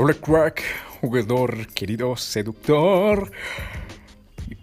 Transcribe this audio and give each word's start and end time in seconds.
Hola 0.00 0.14
crack, 0.14 0.62
jugador, 1.00 1.66
querido 1.74 2.16
seductor. 2.16 3.32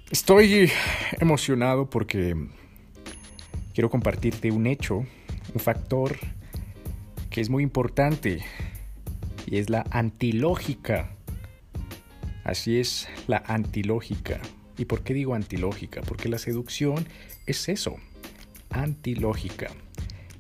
Estoy 0.10 0.72
emocionado 1.20 1.90
porque 1.90 2.38
quiero 3.74 3.90
compartirte 3.90 4.50
un 4.50 4.66
hecho, 4.66 5.00
un 5.54 5.60
factor 5.60 6.18
que 7.30 7.42
es 7.42 7.50
muy 7.50 7.64
importante 7.64 8.46
y 9.46 9.58
es 9.58 9.70
la 9.70 9.86
antilógica. 9.92 11.12
Así 12.46 12.80
es, 12.80 13.10
la 13.28 13.44
antilógica. 13.46 14.40
¿Y 14.78 14.86
por 14.86 15.04
qué 15.04 15.14
digo 15.14 15.34
antilógica? 15.34 16.00
Porque 16.04 16.30
la 16.30 16.38
seducción 16.38 17.06
es 17.46 17.68
eso, 17.68 17.98
antilógica. 18.70 19.68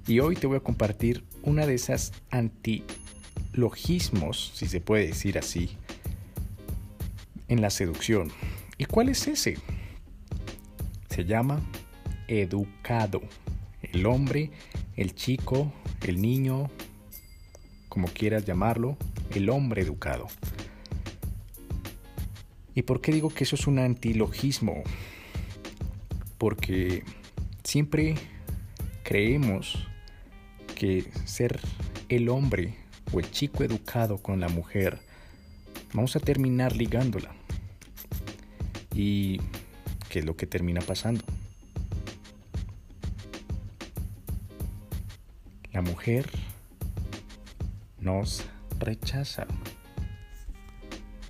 Y 0.07 0.21
hoy 0.21 0.37
te 0.37 0.47
voy 0.47 0.55
a 0.55 0.61
compartir 0.61 1.25
una 1.43 1.65
de 1.65 1.73
esas 1.73 2.13
antilogismos, 3.55 4.51
si 4.53 4.67
se 4.67 4.81
puede 4.81 5.07
decir 5.07 5.37
así, 5.37 5.69
en 7.47 7.61
la 7.61 7.69
seducción. 7.69 8.31
¿Y 8.77 8.85
cuál 8.85 9.07
es 9.07 9.27
ese? 9.27 9.57
Se 11.09 11.23
llama 11.23 11.61
educado. 12.27 13.21
El 13.81 14.05
hombre, 14.07 14.51
el 14.97 15.15
chico, 15.15 15.71
el 16.05 16.21
niño, 16.21 16.69
como 17.87 18.09
quieras 18.09 18.43
llamarlo, 18.45 18.97
el 19.33 19.49
hombre 19.49 19.83
educado. 19.83 20.27
¿Y 22.73 22.81
por 22.81 22.99
qué 22.99 23.13
digo 23.13 23.29
que 23.29 23.45
eso 23.45 23.55
es 23.55 23.67
un 23.67 23.79
antilogismo? 23.79 24.83
Porque 26.37 27.03
siempre 27.63 28.15
creemos 29.03 29.87
que 30.75 31.09
ser 31.23 31.61
el 32.09 32.27
hombre 32.27 32.84
el 33.19 33.31
chico 33.31 33.63
educado 33.63 34.17
con 34.17 34.39
la 34.39 34.49
mujer, 34.49 34.99
vamos 35.93 36.15
a 36.15 36.19
terminar 36.19 36.75
ligándola. 36.75 37.31
¿Y 38.93 39.39
qué 40.09 40.19
es 40.19 40.25
lo 40.25 40.35
que 40.35 40.47
termina 40.47 40.81
pasando? 40.81 41.23
La 45.71 45.81
mujer 45.81 46.29
nos 47.99 48.45
rechaza. 48.79 49.45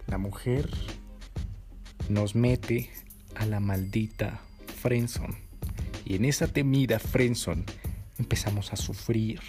La 0.07 0.19
mujer 0.19 0.69
nos 2.09 2.35
mete 2.35 2.91
a 3.35 3.45
la 3.45 3.59
maldita 3.59 4.39
Frenson. 4.81 5.35
Y 6.05 6.15
en 6.15 6.25
esa 6.25 6.47
temida 6.47 6.99
Frenson 6.99 7.65
empezamos 8.19 8.71
a 8.71 8.75
sufrir. 8.75 9.41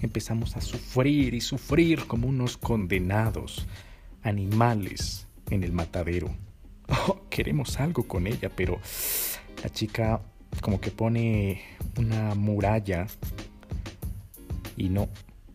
Empezamos 0.00 0.56
a 0.56 0.60
sufrir 0.60 1.34
y 1.34 1.40
sufrir 1.40 2.06
como 2.06 2.28
unos 2.28 2.56
condenados 2.56 3.66
animales 4.22 5.26
en 5.50 5.64
el 5.64 5.72
matadero. 5.72 6.30
Oh, 7.06 7.20
queremos 7.28 7.78
algo 7.80 8.04
con 8.04 8.26
ella, 8.26 8.48
pero 8.48 8.80
la 9.62 9.68
chica 9.68 10.22
como 10.62 10.80
que 10.80 10.90
pone 10.90 11.62
una 11.98 12.34
muralla 12.34 13.06
y 14.74 14.88
no, 14.88 15.10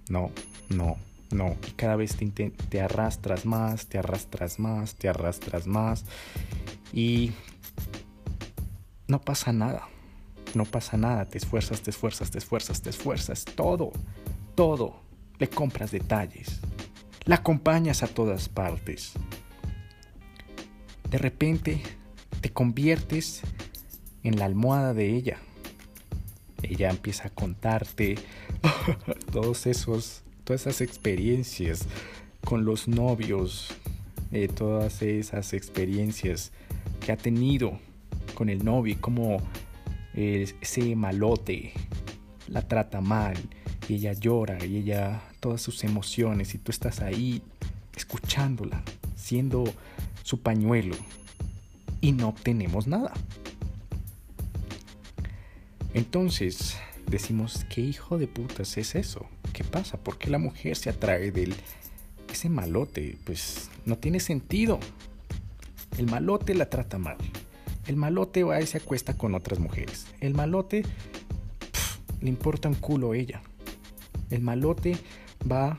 no, 0.09 0.30
no, 0.69 0.95
no. 1.31 1.58
Y 1.67 1.71
cada 1.71 1.95
vez 1.95 2.16
te, 2.17 2.52
te 2.52 2.81
arrastras 2.81 3.47
más, 3.47 3.88
te 3.88 3.97
arrastras 3.97 4.59
más, 4.59 4.94
te 4.94 5.09
arrastras 5.09 5.66
más 5.66 6.05
y 6.94 7.31
no 9.08 9.19
pasa 9.19 9.52
nada 9.52 9.88
no 10.55 10.66
pasa 10.66 10.97
nada, 10.97 11.25
te 11.25 11.38
esfuerzas, 11.38 11.81
te 11.81 11.89
esfuerzas, 11.89 12.31
te 12.31 12.38
esfuerzas, 12.38 12.81
te 12.81 12.89
esfuerzas, 12.89 13.45
todo, 13.45 13.91
todo, 14.56 15.02
le 15.40 15.50
compras 15.50 15.92
detalles, 15.92 16.59
la 17.26 17.36
acompañas 17.36 18.04
a 18.04 18.08
todas 18.08 18.50
partes. 18.50 19.14
De 21.10 21.17
repente 21.17 21.82
te 22.42 22.52
conviertes 22.52 23.42
en 24.23 24.38
la 24.38 24.45
almohada 24.45 24.94
de 24.94 25.16
ella. 25.16 25.38
Ella 26.61 26.89
empieza 26.89 27.27
a 27.27 27.30
contarte 27.30 28.16
todos 29.32 29.67
esos, 29.67 30.23
todas 30.44 30.61
esas 30.61 30.82
experiencias 30.82 31.86
con 32.45 32.66
los 32.66 32.88
novios, 32.88 33.70
eh, 34.32 34.48
todas 34.48 35.02
esas 35.02 35.54
experiencias 35.54 36.52
que 37.00 37.11
ha 37.11 37.17
tenido 37.17 37.80
con 38.33 38.50
el 38.50 38.64
novio 38.64 38.94
y 38.94 38.98
cómo 38.98 39.38
ese 40.14 40.95
malote 40.95 41.73
la 42.48 42.67
trata 42.67 43.02
mal 43.02 43.36
y 43.88 43.95
ella 43.95 44.14
llora 44.14 44.64
y 44.66 44.77
ella 44.77 45.21
todas 45.39 45.61
sus 45.61 45.83
emociones 45.83 46.55
y 46.55 46.58
tú 46.58 46.71
estás 46.71 47.02
ahí 47.02 47.42
escuchándola, 47.95 48.82
siendo 49.16 49.64
su 50.23 50.39
pañuelo 50.39 50.95
y 52.02 52.11
no 52.11 52.30
obtenemos 52.30 52.88
nada. 52.88 53.14
Entonces 55.94 56.77
decimos, 57.08 57.66
¿qué 57.70 57.82
hijo 57.82 58.17
de 58.17 58.27
putas 58.27 58.77
es 58.77 58.95
eso? 58.95 59.26
¿Qué 59.54 59.64
pasa? 59.64 59.98
¿Por 59.98 60.17
qué 60.17 60.30
la 60.30 60.39
mujer 60.39 60.76
se 60.76 60.89
atrae 60.89 61.32
del 61.32 61.54
ese 62.32 62.50
malote? 62.50 63.17
Pues 63.26 63.70
no 63.86 63.98
tiene 63.98 64.20
sentido. 64.20 64.80
El 65.98 66.08
malote 66.08 66.55
la 66.55 66.70
trata 66.70 66.98
mal. 66.98 67.17
El 67.86 67.98
malote 67.98 68.44
va 68.44 68.60
y 68.61 68.65
se 68.65 68.77
acuesta 68.77 69.15
con 69.15 69.36
otras 69.36 69.60
mujeres. 69.60 70.08
El 70.21 70.33
malote 70.33 70.83
le 72.21 72.30
importa 72.30 72.70
un 72.70 72.76
culo 72.76 73.11
a 73.11 73.17
ella. 73.17 73.42
El 74.33 74.42
malote 74.42 74.98
va 75.49 75.77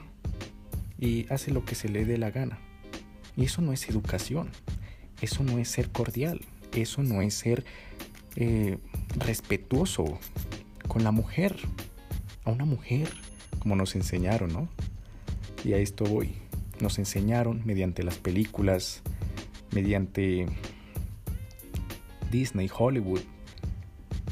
y 0.96 1.26
hace 1.28 1.50
lo 1.50 1.64
que 1.64 1.74
se 1.74 1.88
le 1.88 2.04
dé 2.04 2.18
la 2.18 2.30
gana. 2.30 2.60
Y 3.36 3.46
eso 3.46 3.62
no 3.62 3.72
es 3.72 3.88
educación. 3.88 4.48
Eso 5.20 5.42
no 5.42 5.58
es 5.58 5.68
ser 5.68 5.90
cordial. 5.90 6.40
Eso 6.72 7.02
no 7.02 7.20
es 7.20 7.34
ser 7.34 7.64
eh, 8.36 8.78
respetuoso 9.18 10.20
con 10.86 11.02
la 11.02 11.10
mujer. 11.10 11.56
A 12.44 12.52
una 12.52 12.64
mujer, 12.64 13.08
como 13.58 13.74
nos 13.74 13.96
enseñaron, 13.96 14.52
¿no? 14.52 14.68
Y 15.64 15.72
a 15.72 15.78
esto 15.78 16.04
voy. 16.04 16.36
Nos 16.78 17.00
enseñaron 17.00 17.60
mediante 17.64 18.04
las 18.04 18.18
películas, 18.18 19.02
mediante 19.72 20.46
Disney, 22.30 22.70
Hollywood, 22.72 23.22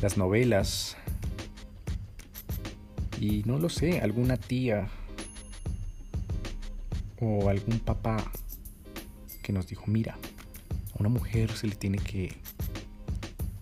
las 0.00 0.16
novelas 0.16 0.97
y 3.22 3.44
no 3.44 3.56
lo 3.56 3.69
sé, 3.69 4.00
alguna 4.00 4.37
tía 4.37 4.88
o 7.21 7.49
algún 7.49 7.78
papá 7.78 8.16
que 9.44 9.53
nos 9.53 9.69
dijo, 9.69 9.84
mira, 9.87 10.19
a 10.93 10.99
una 10.99 11.09
mujer 11.09 11.53
se 11.53 11.69
le 11.69 11.77
tiene 11.77 11.99
que 11.99 12.34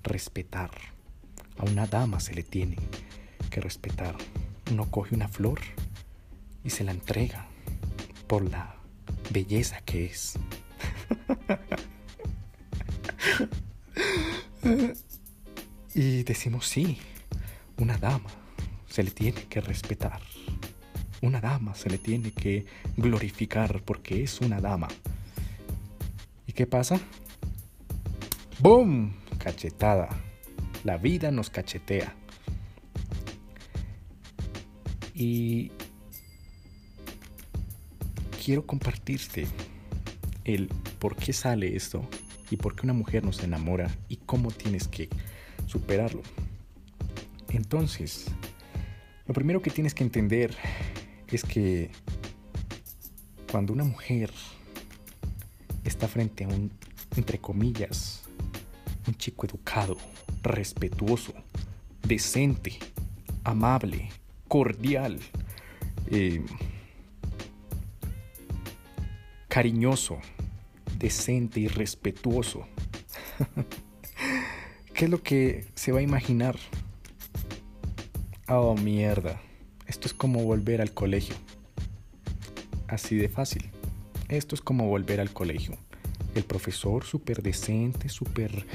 respetar, 0.03 0.71
a 1.59 1.65
una 1.71 1.87
dama 1.87 2.21
se 2.21 2.33
le 2.33 2.43
tiene 2.43 2.77
que 3.51 3.61
respetar. 3.61 4.17
Uno 4.71 4.91
coge 4.91 5.15
una 5.15 5.29
flor 5.29 5.61
y 6.65 6.71
se 6.71 6.83
la 6.83 6.93
entrega 6.93 7.47
por 8.29 8.51
la 8.51 8.77
belleza 9.31 9.83
que 9.83 10.07
es. 10.07 10.39
Y 15.93 16.23
decimos, 16.23 16.69
sí, 16.69 16.99
una 17.77 17.99
dama 17.99 18.31
se 18.91 19.03
le 19.03 19.11
tiene 19.13 19.45
que 19.45 19.61
respetar. 19.61 20.21
Una 21.23 21.41
dama 21.41 21.75
se 21.75 21.89
le 21.89 21.99
tiene 21.99 22.33
que 22.33 22.67
glorificar 22.97 23.83
porque 23.83 24.23
es 24.23 24.41
una 24.41 24.61
dama. 24.61 24.89
¿Y 26.47 26.53
qué 26.53 26.67
pasa? 26.67 27.01
¡Boom! 28.59 29.15
Cachetada. 29.39 30.09
La 30.85 30.97
vida 30.97 31.31
nos 31.31 31.49
cachetea. 31.51 32.15
Y 35.15 35.71
quiero 38.45 38.67
compartirte 38.67 39.47
el 40.45 40.69
por 40.99 41.15
qué 41.15 41.33
sale 41.33 41.77
esto 41.77 42.09
y 42.51 42.57
por 42.57 42.75
qué 42.75 42.87
una 42.87 42.95
mujer 42.95 43.25
nos 43.25 43.43
enamora 43.45 43.91
y 44.09 44.17
cómo 44.17 44.51
tienes 44.51 44.89
que 44.89 45.09
superarlo. 45.67 46.23
Entonces, 47.51 48.27
lo 49.31 49.35
primero 49.35 49.63
que 49.63 49.71
tienes 49.71 49.95
que 49.95 50.03
entender 50.03 50.57
es 51.29 51.45
que 51.45 51.93
cuando 53.49 53.73
una 53.73 53.85
mujer 53.85 54.33
está 55.85 56.09
frente 56.09 56.43
a 56.43 56.49
un, 56.49 56.73
entre 57.15 57.39
comillas, 57.39 58.25
un 59.07 59.15
chico 59.15 59.47
educado, 59.47 59.97
respetuoso, 60.43 61.33
decente, 62.03 62.77
amable, 63.45 64.09
cordial, 64.49 65.21
eh, 66.11 66.45
cariñoso, 69.47 70.19
decente 70.99 71.61
y 71.61 71.69
respetuoso. 71.69 72.67
¿Qué 74.93 75.05
es 75.05 75.11
lo 75.11 75.23
que 75.23 75.69
se 75.77 75.93
va 75.93 76.01
a 76.01 76.03
imaginar? 76.03 76.59
Oh, 78.53 78.75
mierda. 78.75 79.41
Esto 79.87 80.09
es 80.09 80.13
como 80.13 80.43
volver 80.43 80.81
al 80.81 80.93
colegio. 80.93 81.37
Así 82.89 83.15
de 83.15 83.29
fácil. 83.29 83.71
Esto 84.29 84.57
es 84.57 84.61
como 84.61 84.89
volver 84.89 85.21
al 85.21 85.33
colegio. 85.33 85.79
El 86.35 86.43
profesor 86.43 87.05
súper 87.05 87.43
decente, 87.43 88.09
súper 88.09 88.67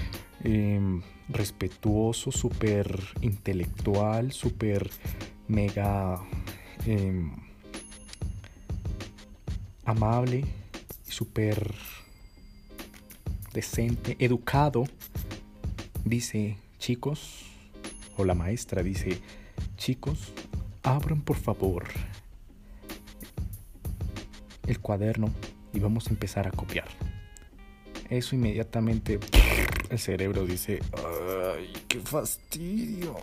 em, 0.45 1.01
respetuoso, 1.27 2.31
súper 2.31 2.99
intelectual, 3.19 4.31
súper 4.31 4.89
mega 5.49 6.21
em, 6.85 7.31
amable 9.83 10.45
súper 11.15 11.73
decente, 13.53 14.17
educado, 14.19 14.83
dice, 16.03 16.57
chicos, 16.77 17.45
o 18.17 18.25
la 18.25 18.35
maestra 18.35 18.83
dice, 18.83 19.21
chicos, 19.85 20.33
abran 20.81 21.21
por 21.21 21.37
favor 21.37 21.85
el 24.65 24.79
cuaderno 24.79 25.29
y 25.73 25.79
vamos 25.79 26.07
a 26.07 26.09
empezar 26.09 26.47
a 26.47 26.49
copiar. 26.49 26.87
Eso 28.09 28.33
inmediatamente 28.33 29.19
el 29.91 29.99
cerebro 29.99 30.43
dice, 30.43 30.79
ay, 30.97 31.71
qué 31.87 31.99
fastidio. 31.99 33.15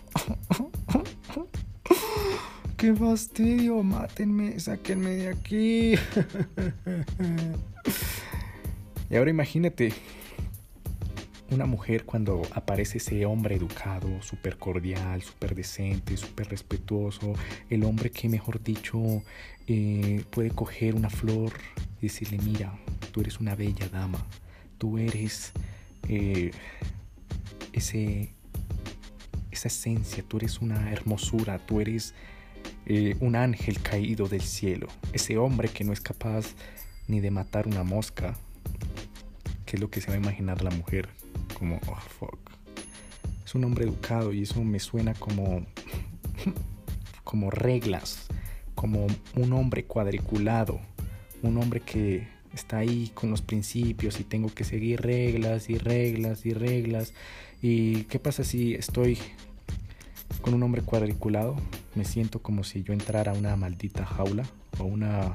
qué 2.77 2.95
fastidio, 2.95 3.83
mátenme, 3.83 4.57
sáquenme 4.57 5.09
de 5.09 5.27
aquí. 5.27 5.95
y 9.09 9.15
ahora 9.17 9.31
imagínate 9.31 9.91
una 11.53 11.65
mujer 11.65 12.05
cuando 12.05 12.41
aparece 12.53 12.97
ese 12.97 13.25
hombre 13.25 13.55
educado, 13.55 14.21
súper 14.21 14.57
cordial, 14.57 15.21
súper 15.21 15.55
decente, 15.55 16.17
súper 16.17 16.49
respetuoso, 16.49 17.33
el 17.69 17.83
hombre 17.83 18.11
que 18.11 18.29
mejor 18.29 18.61
dicho 18.63 19.23
eh, 19.67 20.23
puede 20.29 20.51
coger 20.51 20.95
una 20.95 21.09
flor 21.09 21.53
y 21.99 22.07
decirle, 22.07 22.37
mira, 22.39 22.77
tú 23.11 23.21
eres 23.21 23.39
una 23.39 23.55
bella 23.55 23.87
dama, 23.89 24.25
tú 24.77 24.97
eres 24.97 25.53
eh, 26.07 26.51
ese, 27.71 28.33
esa 29.51 29.67
esencia, 29.67 30.23
tú 30.27 30.37
eres 30.37 30.59
una 30.59 30.91
hermosura, 30.91 31.59
tú 31.59 31.79
eres 31.79 32.13
eh, 32.85 33.15
un 33.19 33.35
ángel 33.35 33.81
caído 33.81 34.27
del 34.27 34.41
cielo, 34.41 34.87
ese 35.13 35.37
hombre 35.37 35.69
que 35.69 35.83
no 35.83 35.93
es 35.93 36.01
capaz 36.01 36.55
ni 37.07 37.19
de 37.19 37.31
matar 37.31 37.67
una 37.67 37.83
mosca, 37.83 38.35
que 39.65 39.77
es 39.77 39.81
lo 39.81 39.89
que 39.89 40.01
se 40.01 40.07
va 40.07 40.15
a 40.15 40.17
imaginar 40.17 40.63
la 40.63 40.71
mujer 40.71 41.09
como, 41.63 41.79
oh, 41.87 41.95
fuck. 42.19 42.37
Es 43.45 43.55
un 43.55 43.63
hombre 43.63 43.85
educado 43.85 44.33
y 44.33 44.41
eso 44.41 44.61
me 44.65 44.81
suena 44.81 45.13
como, 45.13 45.65
como 47.23 47.51
reglas, 47.51 48.27
como 48.75 49.07
un 49.35 49.53
hombre 49.53 49.85
cuadriculado, 49.85 50.81
un 51.41 51.57
hombre 51.57 51.79
que 51.79 52.27
está 52.53 52.79
ahí 52.79 53.11
con 53.13 53.31
los 53.31 53.41
principios 53.41 54.19
y 54.19 54.25
tengo 54.25 54.53
que 54.53 54.65
seguir 54.65 55.01
reglas 55.01 55.69
y 55.69 55.77
reglas 55.77 56.45
y 56.45 56.51
reglas. 56.51 57.13
¿Y 57.61 58.03
qué 58.03 58.19
pasa 58.19 58.43
si 58.43 58.73
estoy 58.73 59.17
con 60.41 60.53
un 60.53 60.63
hombre 60.63 60.81
cuadriculado? 60.81 61.55
Me 61.95 62.03
siento 62.03 62.41
como 62.41 62.65
si 62.65 62.83
yo 62.83 62.91
entrara 62.91 63.31
a 63.31 63.35
una 63.35 63.55
maldita 63.55 64.05
jaula 64.05 64.43
o 64.79 64.83
una 64.83 65.33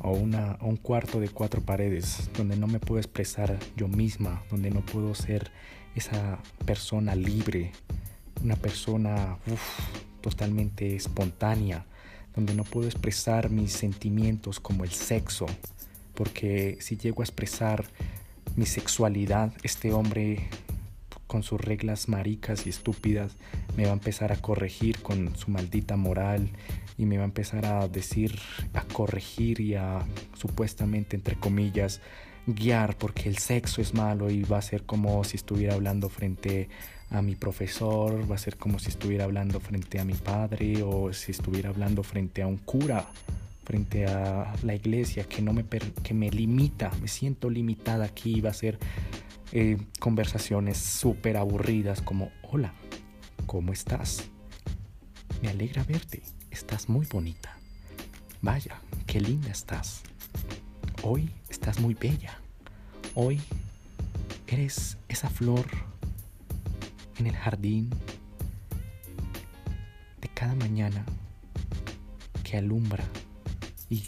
o, 0.00 0.10
una, 0.12 0.58
un 0.60 0.76
cuarto 0.76 1.20
de 1.20 1.28
cuatro 1.28 1.60
paredes 1.60 2.30
donde 2.36 2.56
no 2.56 2.66
me 2.66 2.78
puedo 2.78 3.00
expresar 3.00 3.58
yo 3.76 3.88
misma, 3.88 4.42
donde 4.50 4.70
no 4.70 4.84
puedo 4.84 5.14
ser 5.14 5.50
esa 5.94 6.38
persona 6.64 7.14
libre, 7.14 7.72
una 8.42 8.56
persona 8.56 9.38
totalmente 10.20 10.94
espontánea, 10.94 11.86
donde 12.34 12.54
no 12.54 12.64
puedo 12.64 12.86
expresar 12.86 13.50
mis 13.50 13.72
sentimientos 13.72 14.60
como 14.60 14.84
el 14.84 14.90
sexo, 14.90 15.46
porque 16.14 16.76
si 16.80 16.96
llego 16.96 17.22
a 17.22 17.24
expresar 17.24 17.84
mi 18.56 18.66
sexualidad, 18.66 19.52
este 19.62 19.92
hombre 19.92 20.48
con 21.36 21.42
sus 21.42 21.60
reglas 21.60 22.08
maricas 22.08 22.66
y 22.66 22.70
estúpidas 22.70 23.36
me 23.76 23.84
va 23.84 23.90
a 23.90 23.92
empezar 23.92 24.32
a 24.32 24.36
corregir 24.36 25.02
con 25.02 25.36
su 25.36 25.50
maldita 25.50 25.94
moral 25.94 26.48
y 26.96 27.04
me 27.04 27.18
va 27.18 27.24
a 27.24 27.26
empezar 27.26 27.66
a 27.66 27.86
decir, 27.88 28.38
a 28.72 28.80
corregir 28.84 29.60
y 29.60 29.74
a 29.74 29.98
supuestamente, 30.34 31.14
entre 31.14 31.36
comillas, 31.36 32.00
guiar 32.46 32.96
porque 32.96 33.28
el 33.28 33.36
sexo 33.36 33.82
es 33.82 33.92
malo 33.92 34.30
y 34.30 34.44
va 34.44 34.56
a 34.56 34.62
ser 34.62 34.84
como 34.84 35.24
si 35.24 35.36
estuviera 35.36 35.74
hablando 35.74 36.08
frente 36.08 36.70
a 37.10 37.20
mi 37.20 37.34
profesor, 37.34 38.18
va 38.30 38.36
a 38.36 38.38
ser 38.38 38.56
como 38.56 38.78
si 38.78 38.88
estuviera 38.88 39.24
hablando 39.24 39.60
frente 39.60 40.00
a 40.00 40.06
mi 40.06 40.14
padre 40.14 40.82
o 40.82 41.12
si 41.12 41.32
estuviera 41.32 41.68
hablando 41.68 42.02
frente 42.02 42.40
a 42.40 42.46
un 42.46 42.56
cura, 42.56 43.04
frente 43.62 44.06
a 44.06 44.54
la 44.62 44.74
iglesia 44.74 45.24
que 45.24 45.42
no 45.42 45.52
me 45.52 45.66
que 46.02 46.14
me 46.14 46.30
limita, 46.30 46.90
me 47.02 47.08
siento 47.08 47.50
limitada 47.50 48.06
aquí, 48.06 48.40
va 48.40 48.48
a 48.48 48.54
ser 48.54 48.78
eh, 49.52 49.76
conversaciones 50.00 50.76
súper 50.78 51.36
aburridas 51.36 52.02
como 52.02 52.30
hola, 52.42 52.74
¿cómo 53.46 53.72
estás? 53.72 54.24
Me 55.42 55.48
alegra 55.48 55.84
verte. 55.84 56.22
Estás 56.50 56.88
muy 56.88 57.06
bonita. 57.06 57.56
Vaya, 58.40 58.80
qué 59.06 59.20
linda 59.20 59.50
estás. 59.50 60.02
Hoy 61.02 61.30
estás 61.48 61.78
muy 61.78 61.94
bella. 61.94 62.38
Hoy 63.14 63.40
eres 64.46 64.96
esa 65.08 65.28
flor 65.28 65.66
en 67.18 67.26
el 67.26 67.36
jardín 67.36 67.90
de 70.20 70.28
cada 70.28 70.54
mañana 70.54 71.04
que 72.42 72.56
alumbra 72.56 73.04
y 73.90 74.04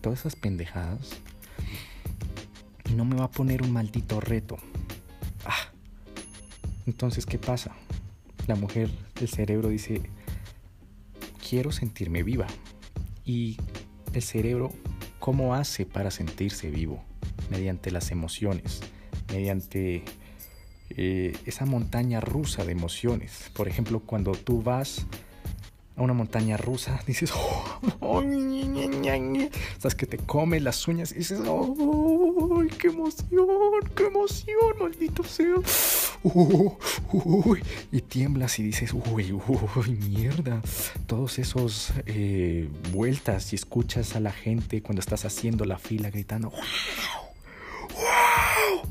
todas 0.00 0.20
esas 0.20 0.36
pendejadas. 0.36 1.10
Y 2.88 2.94
no 2.94 3.04
me 3.04 3.16
va 3.16 3.24
a 3.24 3.30
poner 3.30 3.62
un 3.62 3.72
maldito 3.72 4.20
reto. 4.20 4.56
Entonces, 6.86 7.26
¿qué 7.26 7.38
pasa? 7.38 7.72
La 8.46 8.54
mujer, 8.54 8.90
el 9.20 9.28
cerebro 9.28 9.68
dice, 9.68 10.02
quiero 11.48 11.72
sentirme 11.72 12.22
viva. 12.22 12.46
Y 13.24 13.56
el 14.12 14.22
cerebro, 14.22 14.72
¿cómo 15.18 15.54
hace 15.54 15.86
para 15.86 16.10
sentirse 16.10 16.70
vivo? 16.70 17.02
Mediante 17.50 17.90
las 17.90 18.10
emociones, 18.10 18.80
mediante 19.32 20.04
eh, 20.90 21.36
esa 21.46 21.66
montaña 21.66 22.20
rusa 22.20 22.64
de 22.64 22.72
emociones. 22.72 23.50
Por 23.54 23.68
ejemplo, 23.68 24.00
cuando 24.00 24.32
tú 24.32 24.62
vas 24.62 25.06
a 25.96 26.02
una 26.02 26.14
montaña 26.14 26.56
rusa, 26.56 27.00
dices, 27.06 27.32
oh, 27.34 28.22
sabes 29.78 29.94
que 29.94 30.06
te 30.06 30.18
come 30.18 30.60
las 30.60 30.86
uñas 30.88 31.12
y 31.12 31.16
dices, 31.16 31.40
oh, 31.46 32.62
qué 32.78 32.88
emoción, 32.88 33.46
qué 33.94 34.06
emoción, 34.06 34.78
maldito 34.80 35.22
sea. 35.22 35.54
Y 37.92 38.00
tiemblas 38.02 38.58
y 38.58 38.62
dices, 38.62 38.92
uy, 38.92 39.32
uy, 39.32 39.90
mierda. 40.08 40.60
Todos 41.06 41.38
esos 41.38 41.92
eh, 42.06 42.68
vueltas 42.92 43.52
y 43.52 43.56
escuchas 43.56 44.16
a 44.16 44.20
la 44.20 44.32
gente 44.32 44.82
cuando 44.82 45.00
estás 45.00 45.24
haciendo 45.24 45.64
la 45.64 45.78
fila 45.78 46.10
gritando, 46.10 46.50
wow, 46.50 46.58
wow, 47.94 48.82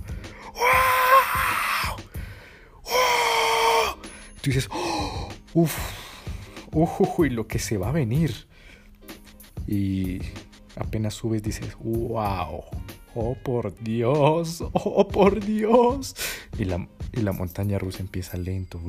wow, 0.54 1.98
wow. 2.84 4.02
Tú 4.42 4.50
dices, 4.50 4.68
oh, 4.72 5.30
uff, 5.54 5.78
uy, 6.72 7.30
lo 7.30 7.48
que 7.48 7.60
se 7.60 7.78
va 7.78 7.90
a 7.90 7.92
venir. 7.92 8.48
Y 9.68 10.20
apenas 10.76 11.14
subes 11.14 11.44
dices, 11.44 11.78
wow, 11.80 12.64
oh 13.14 13.38
por 13.44 13.78
Dios, 13.84 14.64
oh 14.74 15.08
por 15.08 15.46
Dios. 15.46 16.16
Y 16.58 16.66
la, 16.66 16.88
y 17.20 17.24
la 17.24 17.32
montaña 17.32 17.78
rusa 17.78 18.00
empieza 18.00 18.38
lento. 18.38 18.82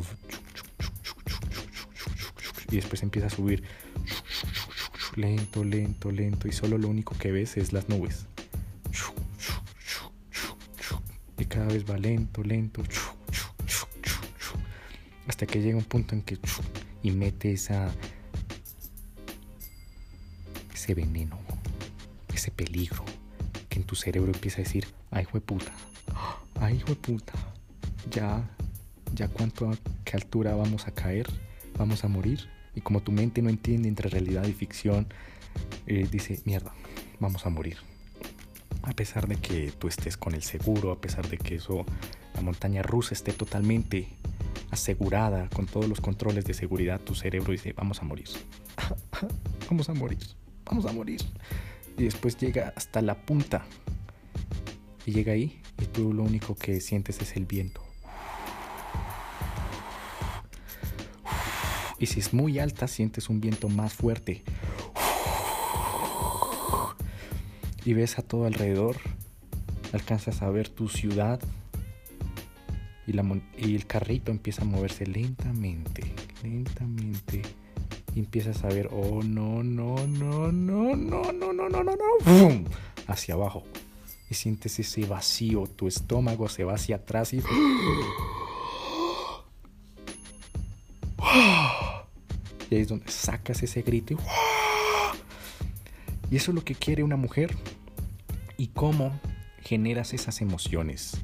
Y 2.70 2.76
después 2.76 3.02
empieza 3.02 3.26
a 3.26 3.30
subir 3.30 3.62
lento, 5.16 5.64
lento, 5.64 6.10
lento. 6.10 6.49
Y 6.49 6.52
solo 6.52 6.78
lo 6.78 6.88
único 6.88 7.16
que 7.18 7.32
ves 7.32 7.56
es 7.56 7.72
las 7.72 7.88
nubes. 7.88 8.26
Y 11.38 11.44
cada 11.46 11.66
vez 11.66 11.84
va 11.90 11.99
lento, 11.99 12.42
lento. 12.42 12.82
Hasta 15.26 15.46
que 15.46 15.60
llega 15.60 15.76
un 15.76 15.84
punto 15.84 16.14
en 16.14 16.22
que 16.22 16.38
y 17.02 17.10
mete 17.12 17.52
esa 17.52 17.90
ese 20.75 20.94
veneno, 20.94 21.38
ese 22.34 22.50
peligro 22.50 23.04
que 23.68 23.78
en 23.78 23.84
tu 23.84 23.94
cerebro 23.94 24.32
empieza 24.32 24.60
a 24.60 24.64
decir, 24.64 24.87
ay, 25.10 25.22
hijo 25.22 25.32
de 25.34 25.40
puta, 25.40 25.72
ay, 26.60 26.76
hijo 26.76 26.88
de 26.88 26.96
puta, 26.96 27.32
ya, 28.11 28.49
ya 29.14 29.28
cuánto, 29.28 29.71
a 29.71 29.76
qué 30.04 30.16
altura 30.16 30.54
vamos 30.54 30.87
a 30.87 30.92
caer, 30.92 31.26
vamos 31.76 32.04
a 32.04 32.09
morir. 32.09 32.49
Y 32.75 32.80
como 32.80 33.00
tu 33.00 33.12
mente 33.12 33.42
no 33.42 33.50
entiende 33.50 33.88
entre 33.88 34.09
realidad 34.09 34.47
y 34.47 34.52
ficción, 34.52 35.07
eh, 35.87 36.07
dice, 36.11 36.40
mierda, 36.45 36.73
vamos 37.19 37.47
a 37.47 37.50
morir. 37.50 37.78
A 38.83 38.92
pesar 38.92 39.28
de 39.28 39.37
que 39.37 39.73
tú 39.73 39.88
estés 39.88 40.16
con 40.16 40.35
el 40.35 40.42
seguro, 40.42 40.92
a 40.92 41.00
pesar 41.00 41.28
de 41.28 41.37
que 41.37 41.57
eso, 41.57 41.85
la 42.35 42.40
montaña 42.40 42.83
rusa 42.83 43.14
esté 43.14 43.33
totalmente 43.33 44.09
asegurada, 44.71 45.49
con 45.50 45.66
todos 45.66 45.88
los 45.88 46.00
controles 46.00 46.45
de 46.45 46.54
seguridad, 46.54 47.00
tu 47.00 47.14
cerebro 47.14 47.52
dice, 47.52 47.73
vamos 47.73 48.00
a 48.00 48.04
morir. 48.04 48.28
vamos 49.69 49.88
a 49.88 49.95
morir, 49.95 50.19
vamos 50.64 50.87
a 50.87 50.92
morir. 50.92 51.21
y 51.99 52.04
después 52.04 52.37
llega 52.38 52.73
hasta 52.76 53.02
la 53.02 53.14
punta. 53.26 53.66
Y 55.07 55.12
llega 55.12 55.33
ahí 55.33 55.61
y 55.80 55.87
tú 55.87 56.12
lo 56.12 56.23
único 56.23 56.54
que 56.54 56.80
sientes 56.80 57.21
es 57.21 57.37
el 57.37 57.47
viento. 57.47 57.83
Y 62.00 62.07
si 62.07 62.19
es 62.19 62.33
muy 62.33 62.59
alta, 62.59 62.88
sientes 62.88 63.28
un 63.28 63.40
viento 63.40 63.69
más 63.69 63.92
fuerte. 63.92 64.42
Y 67.85 67.92
ves 67.92 68.19
a 68.19 68.23
todo 68.23 68.47
alrededor. 68.47 68.97
Alcanzas 69.92 70.40
a 70.40 70.49
ver 70.50 70.71
tu 70.71 70.88
ciudad. 70.88 71.40
Y, 73.07 73.12
la 73.12 73.25
y 73.59 73.75
el 73.75 73.87
carrito 73.87 74.30
empieza 74.30 74.62
a 74.62 74.64
moverse 74.64 75.07
lentamente, 75.07 76.14
lentamente. 76.42 77.42
Y 78.14 78.21
empiezas 78.21 78.64
a 78.64 78.69
ver, 78.69 78.88
oh 78.92 79.23
no, 79.23 79.62
no, 79.62 80.07
no, 80.07 80.50
no, 80.50 80.92
no, 80.92 81.33
no, 81.33 81.52
no, 81.52 81.52
no, 81.52 81.69
no, 81.69 81.83
no, 81.85 82.64
hacia 83.09 83.35
abajo. 83.35 83.64
Y 84.30 84.35
sientes 84.35 84.78
ese 84.78 85.04
vacío, 85.04 85.66
tu 85.66 85.87
estómago 85.87 86.49
se 86.49 86.64
va 86.64 86.75
hacia 86.75 86.97
atrás 86.97 87.35
y... 87.35 87.42
Y 92.70 92.76
ahí 92.76 92.82
es 92.82 92.88
donde 92.88 93.10
sacas 93.10 93.62
ese 93.62 93.82
grito. 93.82 94.16
Y, 96.30 96.36
eso 96.36 96.52
es 96.52 96.54
lo 96.54 96.64
que 96.64 96.76
quiere 96.76 97.02
una 97.02 97.16
mujer. 97.16 97.56
¿Y 98.56 98.68
cómo 98.68 99.18
generas 99.62 100.14
esas 100.14 100.40
emociones? 100.40 101.16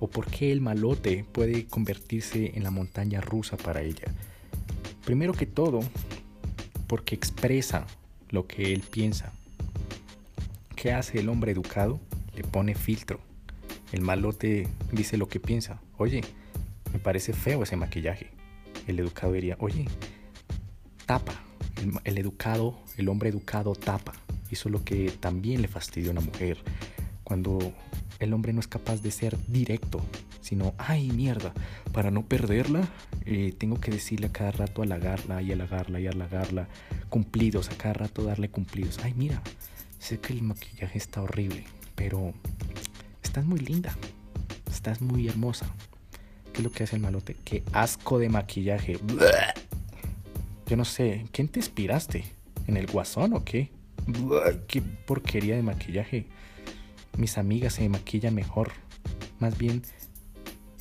¿O 0.00 0.08
por 0.08 0.26
qué 0.26 0.50
el 0.50 0.62
malote 0.62 1.24
puede 1.30 1.66
convertirse 1.66 2.52
en 2.54 2.62
la 2.62 2.70
montaña 2.70 3.20
rusa 3.20 3.56
para 3.58 3.82
ella? 3.82 4.06
Primero 5.04 5.34
que 5.34 5.46
todo, 5.46 5.80
porque 6.86 7.14
expresa 7.14 7.86
lo 8.30 8.46
que 8.46 8.72
él 8.72 8.82
piensa. 8.90 9.32
¿Qué 10.74 10.92
hace 10.92 11.20
el 11.20 11.28
hombre 11.28 11.52
educado? 11.52 12.00
Le 12.34 12.42
pone 12.44 12.74
filtro. 12.74 13.20
El 13.92 14.00
malote 14.00 14.66
dice 14.92 15.18
lo 15.18 15.28
que 15.28 15.40
piensa. 15.40 15.80
Oye, 15.98 16.22
me 16.92 16.98
parece 16.98 17.32
feo 17.32 17.62
ese 17.62 17.76
maquillaje. 17.76 18.30
El 18.86 18.98
educado 18.98 19.32
diría, 19.32 19.56
oye, 19.60 19.86
tapa. 21.04 21.40
El, 22.04 22.18
educado, 22.18 22.78
el 22.96 23.08
hombre 23.08 23.30
educado 23.30 23.74
tapa. 23.74 24.14
Eso 24.50 24.68
es 24.68 24.72
lo 24.72 24.84
que 24.84 25.10
también 25.20 25.62
le 25.62 25.68
fastidia 25.68 26.08
a 26.08 26.12
una 26.12 26.20
mujer. 26.20 26.58
Cuando 27.24 27.72
el 28.20 28.32
hombre 28.32 28.52
no 28.52 28.60
es 28.60 28.68
capaz 28.68 29.02
de 29.02 29.10
ser 29.10 29.36
directo, 29.48 30.00
sino, 30.40 30.74
ay 30.78 31.10
mierda, 31.10 31.52
para 31.92 32.10
no 32.10 32.22
perderla, 32.26 32.88
eh, 33.24 33.54
tengo 33.56 33.80
que 33.80 33.90
decirle 33.90 34.26
a 34.26 34.32
cada 34.32 34.52
rato 34.52 34.82
halagarla 34.82 35.42
y 35.42 35.52
halagarla 35.52 36.00
y 36.00 36.06
halagarla, 36.06 36.68
cumplidos, 37.08 37.70
a 37.70 37.76
cada 37.76 37.94
rato 37.94 38.22
darle 38.22 38.50
cumplidos. 38.50 38.98
Ay 39.02 39.14
mira, 39.14 39.42
sé 39.98 40.20
que 40.20 40.32
el 40.32 40.42
maquillaje 40.42 40.98
está 40.98 41.22
horrible, 41.22 41.64
pero 41.94 42.34
estás 43.22 43.44
muy 43.44 43.58
linda, 43.58 43.96
estás 44.70 45.00
muy 45.00 45.28
hermosa. 45.28 45.66
¿Qué 46.52 46.60
es 46.60 46.64
lo 46.64 46.70
que 46.70 46.84
hace 46.84 46.96
el 46.96 47.02
malote? 47.02 47.36
Qué 47.44 47.64
asco 47.72 48.20
de 48.20 48.28
maquillaje. 48.28 48.98
Yo 50.66 50.76
no 50.76 50.84
sé, 50.84 51.26
¿quién 51.30 51.48
te 51.48 51.58
inspiraste? 51.58 52.24
¿En 52.66 52.76
el 52.76 52.86
guasón 52.86 53.34
o 53.34 53.44
qué? 53.44 53.70
¡Qué 54.66 54.80
porquería 54.80 55.56
de 55.56 55.62
maquillaje! 55.62 56.26
Mis 57.18 57.36
amigas 57.38 57.74
se 57.74 57.88
maquillan 57.88 58.34
mejor. 58.34 58.72
Más 59.38 59.58
bien, 59.58 59.82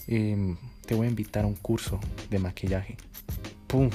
em, 0.07 0.57
te 0.85 0.95
voy 0.95 1.07
a 1.07 1.09
invitar 1.09 1.43
a 1.43 1.47
un 1.47 1.55
curso 1.55 1.99
de 2.29 2.39
maquillaje. 2.39 2.95
¡Pum! 3.67 3.89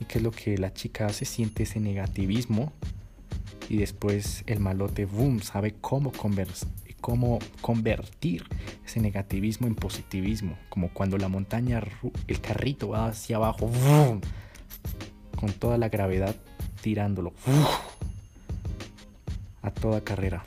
¿Y 0.00 0.04
qué 0.04 0.18
es 0.18 0.24
lo 0.24 0.30
que 0.30 0.58
la 0.58 0.72
chica 0.72 1.06
hace? 1.06 1.24
Siente 1.24 1.64
ese 1.64 1.80
negativismo 1.80 2.72
y 3.68 3.78
después 3.78 4.44
el 4.46 4.60
malote, 4.60 5.06
boom, 5.06 5.40
sabe 5.42 5.74
cómo, 5.80 6.12
cómo 7.00 7.38
convertir 7.60 8.44
ese 8.86 9.00
negativismo 9.00 9.66
en 9.66 9.74
positivismo. 9.74 10.56
Como 10.68 10.90
cuando 10.90 11.18
la 11.18 11.28
montaña, 11.28 11.82
el 12.28 12.40
carrito 12.40 12.88
va 12.88 13.08
hacia 13.08 13.36
abajo, 13.36 13.66
boom, 13.66 14.20
con 15.44 15.52
toda 15.52 15.76
la 15.76 15.90
gravedad 15.90 16.34
tirándolo. 16.80 17.34
A 19.60 19.70
toda 19.70 20.00
carrera. 20.00 20.42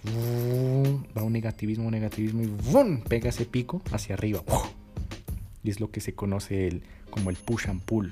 Va 1.16 1.22
un 1.22 1.34
negativismo, 1.34 1.86
un 1.86 1.92
negativismo 1.92 2.42
y 2.42 2.98
pega 3.08 3.30
ese 3.30 3.46
pico 3.46 3.84
hacia 3.92 4.16
arriba. 4.16 4.42
Y 5.63 5.70
es 5.70 5.80
lo 5.80 5.92
que 5.92 6.01
se 6.01 6.16
conoce 6.16 6.82
como 7.12 7.30
el 7.30 7.36
push 7.36 7.68
and 7.68 7.84
pull. 7.84 8.10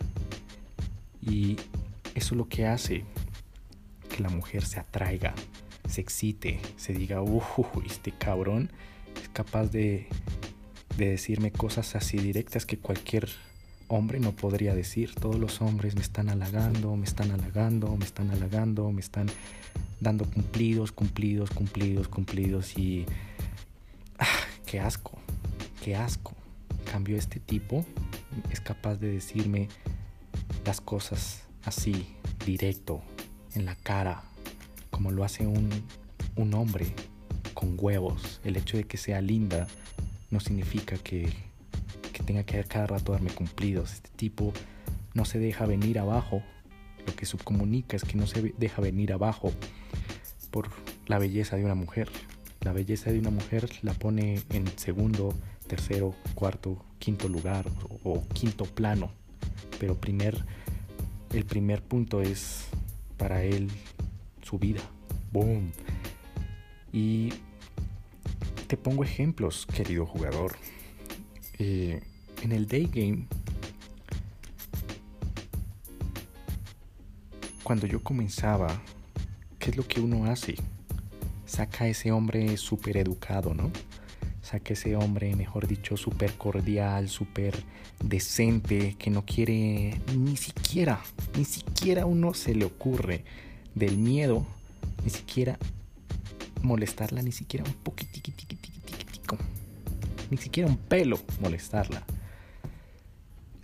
Y 1.23 1.55
eso 2.13 2.35
es 2.35 2.37
lo 2.37 2.47
que 2.47 2.67
hace 2.67 3.03
que 4.15 4.21
la 4.21 4.29
mujer 4.29 4.63
se 4.63 4.79
atraiga, 4.79 5.33
se 5.89 6.01
excite, 6.01 6.59
se 6.77 6.93
diga, 6.93 7.23
uff, 7.23 7.61
este 7.83 8.11
cabrón 8.11 8.69
es 9.19 9.27
capaz 9.29 9.71
de 9.71 10.05
decirme 10.97 11.51
cosas 11.51 11.95
así 11.95 12.19
directas 12.19 12.67
que 12.67 12.77
cualquier 12.77 13.27
hombre 13.87 14.19
no 14.19 14.31
podría 14.31 14.75
decir. 14.75 15.13
Todos 15.15 15.39
los 15.39 15.61
hombres 15.61 15.95
me 15.95 16.01
están 16.01 16.29
halagando, 16.29 16.95
me 16.95 17.05
están 17.05 17.31
halagando, 17.31 17.95
me 17.97 18.05
están 18.05 18.31
halagando, 18.31 18.91
me 18.91 19.01
están 19.01 19.27
dando 19.99 20.25
cumplidos, 20.25 20.91
cumplidos, 20.91 21.49
cumplidos, 21.49 22.07
cumplidos 22.07 22.77
y... 22.77 23.05
¡Ah! 24.19 24.27
¡Qué 24.65 24.79
asco! 24.79 25.17
¡Qué 25.83 25.95
asco! 25.95 26.35
cambio, 26.85 27.17
este 27.17 27.41
tipo 27.41 27.83
es 28.51 28.61
capaz 28.61 28.95
de 28.95 29.11
decirme 29.11 29.67
las 30.65 30.79
cosas 30.79 31.43
así, 31.65 32.07
directo, 32.45 33.01
en 33.53 33.65
la 33.65 33.75
cara, 33.75 34.23
como 34.91 35.11
lo 35.11 35.25
hace 35.25 35.45
un, 35.45 35.69
un 36.37 36.53
hombre 36.53 36.87
con 37.53 37.75
huevos. 37.77 38.39
El 38.45 38.55
hecho 38.55 38.77
de 38.77 38.85
que 38.85 38.95
sea 38.95 39.19
linda 39.19 39.67
no 40.29 40.39
significa 40.39 40.97
que 40.97 41.33
tenga 42.25 42.43
que 42.43 42.63
cada 42.63 42.87
rato 42.87 43.11
darme 43.11 43.29
cumplidos. 43.29 43.93
Este 43.93 44.09
tipo 44.15 44.53
no 45.13 45.25
se 45.25 45.39
deja 45.39 45.65
venir 45.65 45.99
abajo. 45.99 46.43
Lo 47.05 47.15
que 47.15 47.25
subcomunica 47.25 47.95
es 47.95 48.03
que 48.03 48.17
no 48.17 48.27
se 48.27 48.53
deja 48.57 48.81
venir 48.81 49.13
abajo 49.13 49.53
por 50.51 50.69
la 51.07 51.19
belleza 51.19 51.55
de 51.55 51.63
una 51.63 51.75
mujer. 51.75 52.09
La 52.61 52.73
belleza 52.73 53.11
de 53.11 53.19
una 53.19 53.29
mujer 53.29 53.69
la 53.83 53.93
pone 53.93 54.41
en 54.49 54.67
segundo, 54.77 55.35
tercero, 55.67 56.15
cuarto, 56.33 56.83
quinto 56.99 57.27
lugar 57.27 57.65
o, 58.03 58.23
quinto 58.33 58.65
plano. 58.65 59.11
Pero 59.79 59.95
primer, 59.95 60.43
el 61.31 61.45
primer 61.45 61.83
punto 61.83 62.21
es 62.21 62.65
para 63.17 63.43
él 63.43 63.69
su 64.41 64.57
vida. 64.57 64.81
Boom. 65.31 65.71
Y 66.91 67.29
te 68.67 68.77
pongo 68.77 69.03
ejemplos, 69.03 69.67
querido 69.67 70.05
jugador. 70.05 70.55
Eh, 71.59 72.01
en 72.41 72.51
el 72.51 72.67
day 72.67 72.89
game, 72.91 73.27
cuando 77.63 77.87
yo 77.87 78.01
comenzaba, 78.01 78.81
¿qué 79.59 79.71
es 79.71 79.77
lo 79.77 79.87
que 79.87 79.99
uno 79.99 80.25
hace? 80.25 80.55
Saca 81.45 81.85
a 81.85 81.87
ese 81.87 82.11
hombre 82.11 82.57
súper 82.57 82.97
educado, 82.97 83.53
¿no? 83.53 83.71
Saca 84.41 84.69
a 84.69 84.73
ese 84.73 84.95
hombre, 84.95 85.35
mejor 85.35 85.67
dicho, 85.67 85.97
súper 85.97 86.33
cordial, 86.33 87.09
súper 87.09 87.55
decente, 88.03 88.95
que 88.99 89.09
no 89.09 89.25
quiere 89.25 89.99
ni 90.15 90.37
siquiera, 90.37 91.01
ni 91.37 91.45
siquiera 91.45 92.03
a 92.03 92.05
uno 92.05 92.33
se 92.33 92.53
le 92.53 92.65
ocurre 92.65 93.23
del 93.73 93.97
miedo, 93.97 94.45
ni 95.03 95.09
siquiera 95.09 95.57
molestarla, 96.61 97.21
ni 97.21 97.31
siquiera 97.31 97.63
un 97.65 97.73
poquitico 97.73 98.25
ni 100.29 100.37
siquiera 100.37 100.69
un 100.69 100.77
pelo 100.77 101.19
molestarla. 101.39 102.03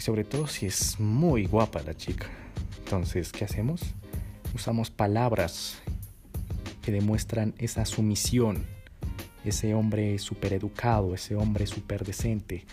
Sobre 0.02 0.24
todo 0.24 0.48
si 0.48 0.66
es 0.66 1.00
muy 1.00 1.46
guapa 1.46 1.84
la 1.84 1.96
chica. 1.96 2.26
Entonces, 2.80 3.32
¿qué 3.32 3.46
hacemos? 3.46 3.82
Usamos 4.56 4.90
palabras 4.90 5.78
que 6.82 6.92
demuestran 6.92 7.54
esa 7.60 7.86
sumisión, 7.86 8.66
ese 9.46 9.76
hombre 9.76 10.18
súper 10.18 10.54
educado, 10.54 11.14
ese 11.14 11.36
hombre 11.36 11.68
súper 11.68 12.04
decente. 12.04 12.66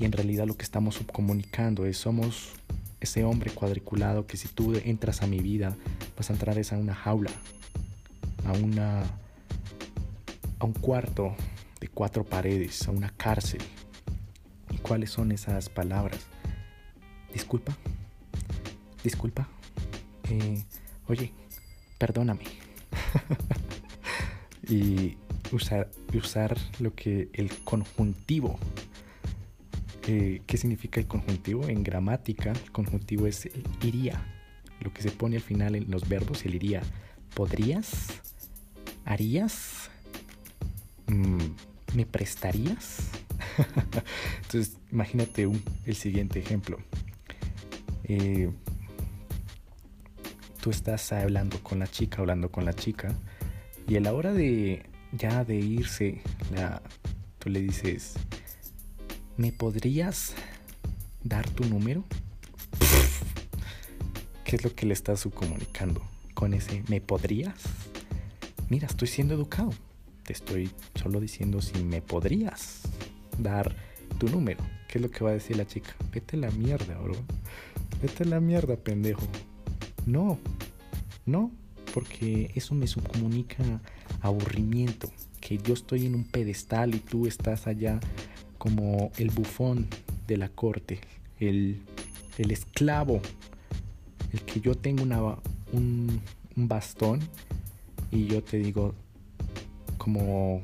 Y 0.00 0.06
en 0.06 0.12
realidad 0.12 0.46
lo 0.46 0.56
que 0.56 0.62
estamos 0.62 0.94
subcomunicando 0.94 1.84
es 1.84 1.98
somos 1.98 2.54
ese 3.00 3.22
hombre 3.22 3.50
cuadriculado 3.50 4.26
que 4.26 4.38
si 4.38 4.48
tú 4.48 4.74
entras 4.82 5.20
a 5.20 5.26
mi 5.26 5.40
vida 5.40 5.76
vas 6.16 6.30
a 6.30 6.32
entrar 6.32 6.58
a 6.58 6.76
una 6.78 6.94
jaula, 6.94 7.32
a 8.46 8.52
una 8.52 9.02
a 10.58 10.64
un 10.64 10.72
cuarto 10.72 11.34
de 11.80 11.88
cuatro 11.88 12.24
paredes, 12.24 12.88
a 12.88 12.92
una 12.92 13.10
cárcel. 13.10 13.60
¿Y 14.70 14.78
cuáles 14.78 15.10
son 15.10 15.32
esas 15.32 15.68
palabras? 15.68 16.31
Disculpa, 17.32 17.76
disculpa. 19.02 19.48
Eh, 20.30 20.64
oye, 21.08 21.32
perdóname. 21.98 22.44
y 24.68 25.16
usar, 25.52 25.90
usar 26.14 26.56
lo 26.78 26.94
que 26.94 27.28
el 27.32 27.50
conjuntivo. 27.64 28.58
Eh, 30.06 30.42
¿Qué 30.46 30.56
significa 30.56 31.00
el 31.00 31.06
conjuntivo? 31.06 31.68
En 31.68 31.82
gramática, 31.84 32.50
el 32.52 32.72
conjuntivo 32.72 33.26
es 33.26 33.46
el 33.46 33.64
iría. 33.82 34.20
Lo 34.80 34.92
que 34.92 35.02
se 35.02 35.10
pone 35.10 35.36
al 35.36 35.42
final 35.42 35.76
en 35.76 35.90
los 35.90 36.08
verbos, 36.08 36.44
el 36.44 36.56
iría. 36.56 36.82
¿Podrías? 37.34 38.20
harías? 39.04 39.90
Mm, 41.06 41.38
¿Me 41.94 42.06
prestarías? 42.06 43.10
Entonces, 44.42 44.76
imagínate 44.90 45.48
el 45.84 45.96
siguiente 45.96 46.38
ejemplo. 46.38 46.78
Eh, 48.04 48.50
tú 50.60 50.70
estás 50.70 51.12
hablando 51.12 51.62
con 51.62 51.78
la 51.78 51.86
chica, 51.86 52.18
hablando 52.20 52.50
con 52.50 52.64
la 52.64 52.72
chica, 52.72 53.14
y 53.88 53.96
a 53.96 54.00
la 54.00 54.12
hora 54.12 54.32
de 54.32 54.84
ya 55.12 55.44
de 55.44 55.56
irse, 55.56 56.22
tú 57.38 57.50
le 57.50 57.60
dices, 57.60 58.14
¿me 59.36 59.52
podrías 59.52 60.34
dar 61.22 61.48
tu 61.50 61.64
número? 61.64 62.04
¿Qué 64.44 64.56
es 64.56 64.64
lo 64.64 64.74
que 64.74 64.86
le 64.86 64.94
estás 64.94 65.26
comunicando 65.34 66.02
con 66.34 66.54
ese 66.54 66.82
¿me 66.88 67.00
podrías? 67.00 67.54
Mira, 68.68 68.86
estoy 68.86 69.08
siendo 69.08 69.34
educado. 69.34 69.70
Te 70.24 70.32
estoy 70.32 70.70
solo 70.94 71.20
diciendo 71.20 71.60
si 71.60 71.82
me 71.84 72.00
podrías 72.00 72.80
dar 73.38 73.74
tu 74.18 74.28
número. 74.28 74.64
¿Qué 74.88 74.98
es 74.98 75.02
lo 75.02 75.10
que 75.10 75.24
va 75.24 75.30
a 75.30 75.34
decir 75.34 75.56
la 75.56 75.66
chica? 75.66 75.94
Vete 76.12 76.36
a 76.36 76.40
la 76.40 76.50
mierda, 76.50 76.96
bro. 76.98 77.14
Vete 78.02 78.24
a 78.24 78.26
la 78.26 78.40
mierda, 78.40 78.76
pendejo. 78.76 79.26
No, 80.06 80.38
no, 81.24 81.52
porque 81.94 82.50
eso 82.54 82.74
me 82.74 82.86
comunica 83.12 83.80
aburrimiento. 84.20 85.10
Que 85.40 85.58
yo 85.58 85.74
estoy 85.74 86.06
en 86.06 86.14
un 86.14 86.24
pedestal 86.24 86.94
y 86.94 86.98
tú 86.98 87.26
estás 87.26 87.66
allá 87.66 88.00
como 88.58 89.12
el 89.16 89.30
bufón 89.30 89.86
de 90.26 90.36
la 90.36 90.48
corte, 90.48 91.00
el, 91.40 91.80
el 92.38 92.50
esclavo, 92.50 93.20
el 94.32 94.42
que 94.42 94.60
yo 94.60 94.74
tengo 94.76 95.02
una, 95.02 95.20
un, 95.72 96.20
un 96.56 96.68
bastón 96.68 97.20
y 98.10 98.26
yo 98.26 98.42
te 98.42 98.58
digo 98.58 98.94
como 99.98 100.62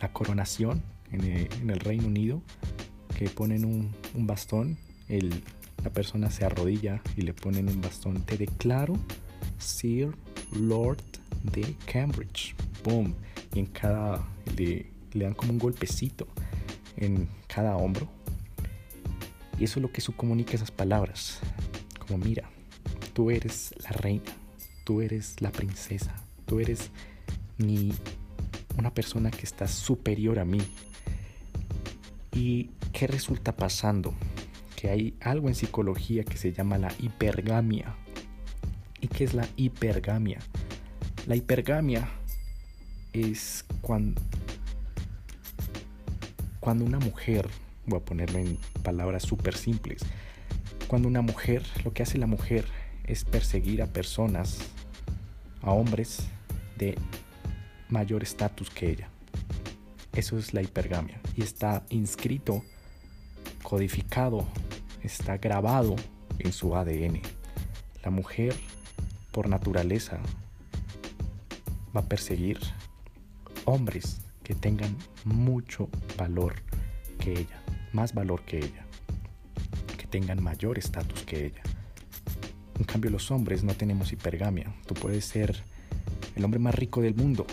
la 0.00 0.12
coronación 0.12 0.82
en 1.10 1.70
el, 1.70 1.80
Reino 1.80 2.06
Unido, 2.06 2.42
que 3.16 3.28
ponen 3.28 3.64
un, 3.64 3.92
bastón, 4.26 4.76
el, 5.08 5.42
la 5.88 5.94
persona 5.94 6.30
se 6.30 6.44
arrodilla 6.44 7.00
y 7.16 7.22
le 7.22 7.32
ponen 7.32 7.66
un 7.66 7.80
bastón. 7.80 8.20
Te 8.20 8.36
declaro 8.36 8.92
Sir 9.58 10.14
Lord 10.52 11.02
de 11.50 11.74
Cambridge. 11.90 12.54
Boom. 12.84 13.14
Y 13.54 13.60
en 13.60 13.66
cada. 13.66 14.22
Le, 14.54 14.90
dan 15.14 15.32
como 15.32 15.52
un 15.52 15.58
golpecito 15.58 16.28
en 16.98 17.26
cada 17.46 17.74
hombro. 17.78 18.06
Y 19.58 19.64
eso 19.64 19.78
es 19.78 19.82
lo 19.82 19.90
que 19.90 20.02
su 20.02 20.14
comunica 20.14 20.56
esas 20.56 20.70
palabras. 20.70 21.38
Como 22.06 22.22
mira, 22.22 22.50
tú 23.14 23.30
eres 23.30 23.74
la 23.82 23.88
reina, 23.88 24.30
tú 24.84 25.00
eres 25.00 25.40
la 25.40 25.50
princesa, 25.50 26.14
tú 26.44 26.60
eres 26.60 26.90
mi 27.56 27.94
una 28.76 28.92
persona 28.92 29.30
que 29.30 29.46
está 29.46 29.66
superior 29.66 30.38
a 30.38 30.44
mí, 30.44 30.60
¿Y 32.38 32.70
qué 32.92 33.08
resulta 33.08 33.56
pasando? 33.56 34.14
Que 34.78 34.90
hay 34.90 35.16
algo 35.20 35.48
en 35.48 35.56
psicología 35.56 36.22
que 36.22 36.36
se 36.36 36.52
llama 36.52 36.78
la 36.78 36.92
hipergamia. 37.00 37.96
¿Y 39.00 39.08
qué 39.08 39.24
es 39.24 39.34
la 39.34 39.48
hipergamia? 39.56 40.38
La 41.26 41.34
hipergamia 41.34 42.08
es 43.12 43.64
cuando, 43.80 44.22
cuando 46.60 46.84
una 46.84 47.00
mujer, 47.00 47.48
voy 47.86 47.98
a 47.98 48.04
ponerlo 48.04 48.38
en 48.38 48.56
palabras 48.84 49.24
súper 49.24 49.56
simples, 49.56 50.02
cuando 50.86 51.08
una 51.08 51.22
mujer, 51.22 51.64
lo 51.84 51.92
que 51.92 52.04
hace 52.04 52.16
la 52.16 52.28
mujer 52.28 52.64
es 53.04 53.24
perseguir 53.24 53.82
a 53.82 53.86
personas, 53.86 54.58
a 55.60 55.72
hombres 55.72 56.28
de 56.76 56.94
mayor 57.88 58.22
estatus 58.22 58.70
que 58.70 58.92
ella. 58.92 59.08
Eso 60.12 60.38
es 60.38 60.54
la 60.54 60.62
hipergamia. 60.62 61.20
Y 61.36 61.42
está 61.42 61.84
inscrito, 61.90 62.62
codificado, 63.62 64.46
está 65.08 65.38
grabado 65.38 65.96
en 66.38 66.52
su 66.52 66.76
ADN. 66.76 67.22
La 68.04 68.10
mujer, 68.10 68.54
por 69.32 69.48
naturaleza, 69.48 70.18
va 71.96 72.00
a 72.02 72.04
perseguir 72.04 72.60
hombres 73.64 74.20
que 74.44 74.54
tengan 74.54 74.94
mucho 75.24 75.88
valor 76.18 76.56
que 77.18 77.32
ella, 77.32 77.62
más 77.94 78.12
valor 78.12 78.42
que 78.42 78.58
ella, 78.58 78.84
que 79.96 80.06
tengan 80.06 80.42
mayor 80.42 80.78
estatus 80.78 81.22
que 81.22 81.46
ella. 81.46 81.62
En 82.78 82.84
cambio 82.84 83.10
los 83.10 83.30
hombres 83.30 83.64
no 83.64 83.74
tenemos 83.74 84.12
hipergamia. 84.12 84.74
Tú 84.86 84.94
puedes 84.94 85.24
ser 85.24 85.64
el 86.36 86.44
hombre 86.44 86.60
más 86.60 86.74
rico 86.74 87.00
del 87.00 87.14
mundo 87.14 87.46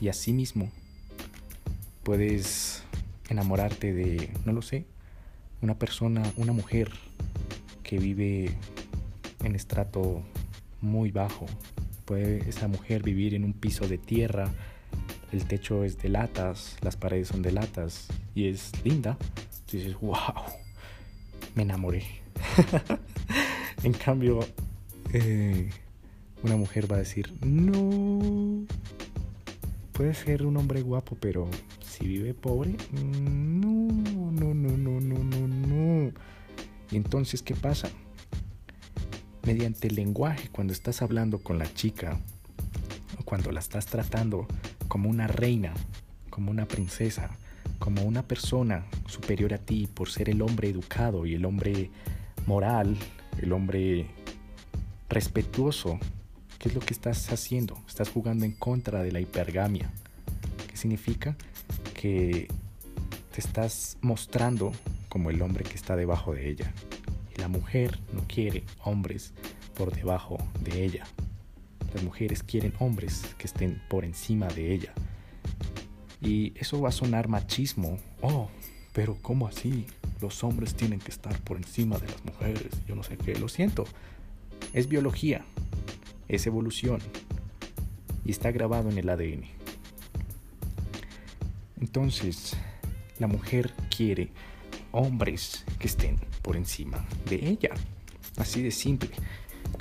y 0.00 0.08
asimismo 0.08 0.70
puedes 2.02 2.82
enamorarte 3.28 3.92
de, 3.92 4.30
no 4.44 4.52
lo 4.52 4.62
sé, 4.62 4.86
una 5.62 5.78
persona, 5.78 6.22
una 6.36 6.52
mujer 6.52 6.90
que 7.82 7.98
vive 7.98 8.54
en 9.44 9.54
estrato 9.54 10.22
muy 10.80 11.10
bajo. 11.10 11.46
Puede 12.04 12.48
esa 12.48 12.68
mujer 12.68 13.02
vivir 13.02 13.34
en 13.34 13.44
un 13.44 13.52
piso 13.52 13.88
de 13.88 13.98
tierra, 13.98 14.50
el 15.32 15.44
techo 15.44 15.84
es 15.84 15.98
de 15.98 16.08
latas, 16.08 16.76
las 16.82 16.96
paredes 16.96 17.28
son 17.28 17.42
de 17.42 17.52
latas 17.52 18.08
y 18.34 18.48
es 18.48 18.72
linda. 18.84 19.18
dices, 19.70 19.98
wow, 20.00 20.16
me 21.54 21.62
enamoré. 21.62 22.04
en 23.82 23.92
cambio, 23.92 24.40
eh, 25.12 25.68
una 26.42 26.56
mujer 26.56 26.90
va 26.90 26.96
a 26.96 27.00
decir, 27.00 27.32
no, 27.44 28.66
puede 29.92 30.14
ser 30.14 30.46
un 30.46 30.56
hombre 30.56 30.80
guapo, 30.82 31.16
pero 31.20 31.48
si 31.96 32.06
vive 32.06 32.34
pobre, 32.34 32.76
no, 32.92 33.88
no, 34.32 34.52
no, 34.52 34.76
no, 34.76 35.00
no, 35.00 35.18
no, 35.24 35.48
no. 35.48 36.12
Entonces, 36.92 37.42
¿qué 37.42 37.54
pasa? 37.54 37.88
Mediante 39.44 39.88
el 39.88 39.94
lenguaje, 39.94 40.50
cuando 40.50 40.74
estás 40.74 41.00
hablando 41.00 41.38
con 41.38 41.58
la 41.58 41.72
chica, 41.72 42.20
o 43.18 43.24
cuando 43.24 43.50
la 43.50 43.60
estás 43.60 43.86
tratando 43.86 44.46
como 44.88 45.08
una 45.08 45.26
reina, 45.26 45.72
como 46.28 46.50
una 46.50 46.66
princesa, 46.66 47.30
como 47.78 48.02
una 48.02 48.22
persona 48.22 48.84
superior 49.06 49.54
a 49.54 49.58
ti 49.58 49.86
por 49.86 50.10
ser 50.10 50.28
el 50.28 50.42
hombre 50.42 50.68
educado 50.68 51.24
y 51.24 51.34
el 51.34 51.46
hombre 51.46 51.90
moral, 52.46 52.96
el 53.40 53.52
hombre 53.52 54.06
respetuoso, 55.08 55.98
¿qué 56.58 56.68
es 56.68 56.74
lo 56.74 56.80
que 56.80 56.92
estás 56.92 57.32
haciendo? 57.32 57.78
Estás 57.88 58.10
jugando 58.10 58.44
en 58.44 58.52
contra 58.52 59.02
de 59.02 59.12
la 59.12 59.20
hipergamia. 59.20 59.90
¿Qué 60.68 60.76
significa? 60.76 61.36
Que 61.96 62.48
te 63.32 63.40
estás 63.40 63.96
mostrando 64.02 64.72
como 65.08 65.30
el 65.30 65.40
hombre 65.40 65.64
que 65.64 65.74
está 65.74 65.96
debajo 65.96 66.34
de 66.34 66.48
ella. 66.48 66.72
Y 67.34 67.40
la 67.40 67.48
mujer 67.48 67.98
no 68.12 68.22
quiere 68.28 68.64
hombres 68.84 69.32
por 69.74 69.94
debajo 69.94 70.38
de 70.60 70.84
ella. 70.84 71.04
Las 71.94 72.04
mujeres 72.04 72.42
quieren 72.42 72.74
hombres 72.78 73.34
que 73.38 73.46
estén 73.46 73.82
por 73.88 74.04
encima 74.04 74.46
de 74.48 74.74
ella. 74.74 74.92
Y 76.20 76.52
eso 76.56 76.80
va 76.80 76.90
a 76.90 76.92
sonar 76.92 77.28
machismo. 77.28 77.98
Oh, 78.20 78.48
pero 78.92 79.16
¿cómo 79.22 79.48
así? 79.48 79.86
Los 80.20 80.44
hombres 80.44 80.74
tienen 80.74 81.00
que 81.00 81.10
estar 81.10 81.38
por 81.40 81.56
encima 81.56 81.98
de 81.98 82.08
las 82.08 82.24
mujeres. 82.24 82.72
Yo 82.86 82.94
no 82.94 83.02
sé 83.02 83.16
qué. 83.16 83.34
Lo 83.36 83.48
siento. 83.48 83.84
Es 84.74 84.88
biología. 84.88 85.44
Es 86.28 86.46
evolución. 86.46 87.00
Y 88.24 88.32
está 88.32 88.50
grabado 88.50 88.90
en 88.90 88.98
el 88.98 89.08
ADN. 89.08 89.65
Entonces, 91.80 92.56
la 93.18 93.26
mujer 93.26 93.72
quiere 93.94 94.30
hombres 94.92 95.64
que 95.78 95.86
estén 95.86 96.18
por 96.42 96.56
encima 96.56 97.04
de 97.28 97.48
ella. 97.48 97.70
Así 98.36 98.62
de 98.62 98.70
simple. 98.70 99.10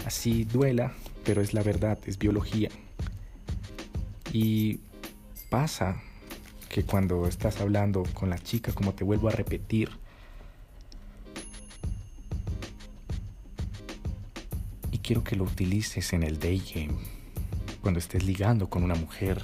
Así 0.05 0.43
duela, 0.43 0.93
pero 1.23 1.41
es 1.41 1.53
la 1.53 1.63
verdad, 1.63 1.97
es 2.05 2.17
biología. 2.17 2.69
Y 4.33 4.79
pasa 5.49 6.01
que 6.69 6.83
cuando 6.83 7.27
estás 7.27 7.61
hablando 7.61 8.03
con 8.13 8.29
la 8.29 8.37
chica, 8.37 8.73
como 8.73 8.93
te 8.93 9.03
vuelvo 9.03 9.29
a 9.29 9.31
repetir, 9.31 9.89
y 14.91 14.97
quiero 14.97 15.23
que 15.23 15.35
lo 15.35 15.45
utilices 15.45 16.11
en 16.13 16.23
el 16.23 16.39
day 16.39 16.61
game, 16.73 16.99
cuando 17.81 17.99
estés 17.99 18.25
ligando 18.25 18.69
con 18.69 18.83
una 18.83 18.95
mujer, 18.95 19.41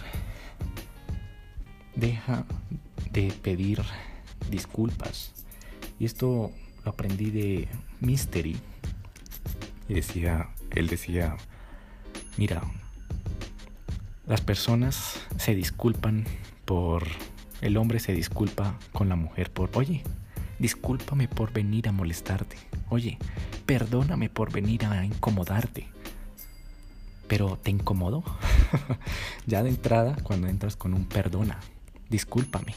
deja 1.95 2.45
de 3.11 3.31
pedir 3.41 3.81
disculpas. 4.49 5.33
Y 5.99 6.05
esto 6.05 6.51
lo 6.83 6.91
aprendí 6.91 7.31
de 7.31 7.67
Mystery. 7.99 8.57
Y 9.87 9.93
decía, 9.93 10.49
él 10.71 10.87
decía, 10.87 11.35
mira, 12.37 12.61
las 14.27 14.41
personas 14.41 15.19
se 15.37 15.55
disculpan 15.55 16.25
por, 16.65 17.07
el 17.61 17.77
hombre 17.77 17.99
se 17.99 18.13
disculpa 18.13 18.77
con 18.93 19.09
la 19.09 19.15
mujer 19.15 19.51
por, 19.51 19.69
oye, 19.73 20.03
discúlpame 20.59 21.27
por 21.27 21.51
venir 21.51 21.89
a 21.89 21.91
molestarte. 21.91 22.55
Oye, 22.89 23.17
perdóname 23.65 24.29
por 24.29 24.51
venir 24.51 24.85
a 24.85 25.03
incomodarte. 25.03 25.87
pero 27.27 27.57
¿te 27.57 27.71
incomodó? 27.71 28.23
ya 29.45 29.63
de 29.63 29.69
entrada, 29.69 30.17
cuando 30.23 30.47
entras 30.47 30.75
con 30.75 30.93
un 30.93 31.05
perdona, 31.05 31.59
discúlpame, 32.11 32.75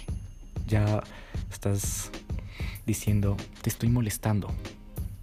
ya 0.67 1.03
estás 1.51 2.11
diciendo, 2.87 3.37
te 3.61 3.69
estoy 3.69 3.91
molestando. 3.91 4.49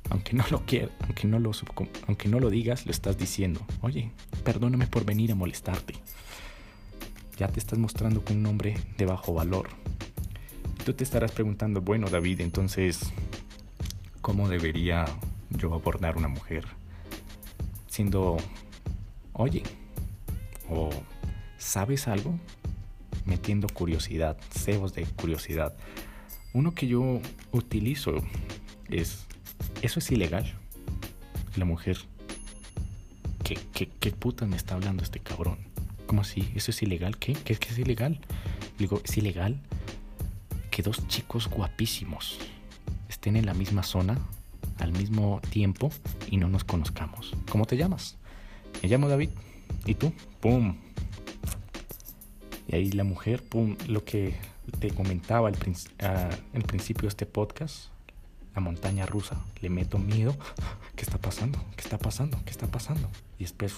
Aunque 0.09 0.33
no 0.33 0.43
lo 0.51 0.65
quieras, 0.65 0.91
aunque 1.03 1.25
no 1.25 1.39
lo, 1.39 1.51
aunque 2.07 2.27
no 2.27 2.39
lo 2.41 2.49
digas, 2.49 2.85
lo 2.85 2.91
estás 2.91 3.17
diciendo. 3.17 3.61
Oye, 3.81 4.11
perdóname 4.43 4.85
por 4.85 5.05
venir 5.05 5.31
a 5.31 5.35
molestarte. 5.35 5.95
Ya 7.37 7.47
te 7.47 7.59
estás 7.59 7.79
mostrando 7.79 8.23
con 8.23 8.37
un 8.37 8.45
hombre 8.45 8.77
de 8.97 9.05
bajo 9.05 9.33
valor. 9.33 9.69
Tú 10.85 10.93
te 10.93 11.05
estarás 11.05 11.31
preguntando, 11.31 11.79
bueno 11.81 12.09
David, 12.09 12.41
entonces, 12.41 12.99
¿cómo 14.19 14.49
debería 14.49 15.05
yo 15.49 15.73
abordar 15.73 16.17
una 16.17 16.27
mujer? 16.27 16.67
Siendo, 17.87 18.37
oye, 19.31 19.63
o 20.69 20.89
¿sabes 21.57 22.07
algo? 22.09 22.37
Metiendo 23.25 23.67
curiosidad, 23.67 24.37
cebos 24.51 24.93
de 24.93 25.03
curiosidad. 25.05 25.75
Uno 26.53 26.73
que 26.73 26.87
yo 26.87 27.21
utilizo 27.51 28.15
es, 28.89 29.25
¿eso 29.81 29.99
es 29.99 30.11
ilegal? 30.11 30.53
La 31.55 31.65
mujer, 31.65 31.97
¿qué, 33.43 33.57
qué, 33.73 33.89
qué 33.99 34.11
puta 34.11 34.45
me 34.45 34.57
está 34.57 34.75
hablando 34.75 35.03
este 35.03 35.19
cabrón? 35.19 35.59
¿Cómo 36.07 36.21
así? 36.21 36.51
¿Eso 36.55 36.71
es 36.71 36.81
ilegal? 36.83 37.17
¿Qué? 37.17 37.33
¿Qué, 37.33 37.55
qué 37.55 37.69
es 37.69 37.77
ilegal? 37.77 38.19
Digo, 38.77 39.01
¿es 39.05 39.15
ilegal 39.17 39.61
que 40.71 40.81
dos 40.81 41.07
chicos 41.07 41.47
guapísimos 41.47 42.39
estén 43.07 43.37
en 43.37 43.45
la 43.45 43.53
misma 43.53 43.83
zona 43.83 44.17
al 44.79 44.91
mismo 44.91 45.39
tiempo 45.51 45.91
y 46.29 46.37
no 46.37 46.49
nos 46.49 46.63
conozcamos? 46.63 47.33
¿Cómo 47.49 47.65
te 47.65 47.77
llamas? 47.77 48.17
Me 48.81 48.89
llamo 48.89 49.07
David. 49.07 49.29
¿Y 49.85 49.95
tú? 49.95 50.11
¡Pum! 50.41 50.75
Y 52.71 52.75
ahí 52.75 52.91
la 52.91 53.03
mujer, 53.03 53.43
¡pum! 53.43 53.75
Lo 53.87 54.05
que 54.05 54.33
te 54.79 54.91
comentaba 54.91 55.49
al, 55.49 55.55
principio 56.63 57.01
de 57.01 57.07
este 57.09 57.25
podcast, 57.25 57.87
la 58.55 58.61
montaña 58.61 59.05
rusa, 59.05 59.37
le 59.61 59.69
meto 59.69 59.99
miedo. 59.99 60.37
¿Qué 60.95 61.03
está 61.03 61.17
pasando? 61.17 61.59
¿Qué 61.75 61.81
está 61.81 61.97
pasando? 61.97 62.39
¿Qué 62.45 62.51
está 62.51 62.67
pasando? 62.67 63.09
Y 63.37 63.43
después 63.43 63.75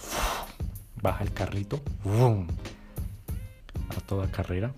baja 1.01 1.23
el 1.23 1.33
carrito 1.33 1.81
a 3.89 4.01
toda 4.01 4.29
carrera. 4.29 4.73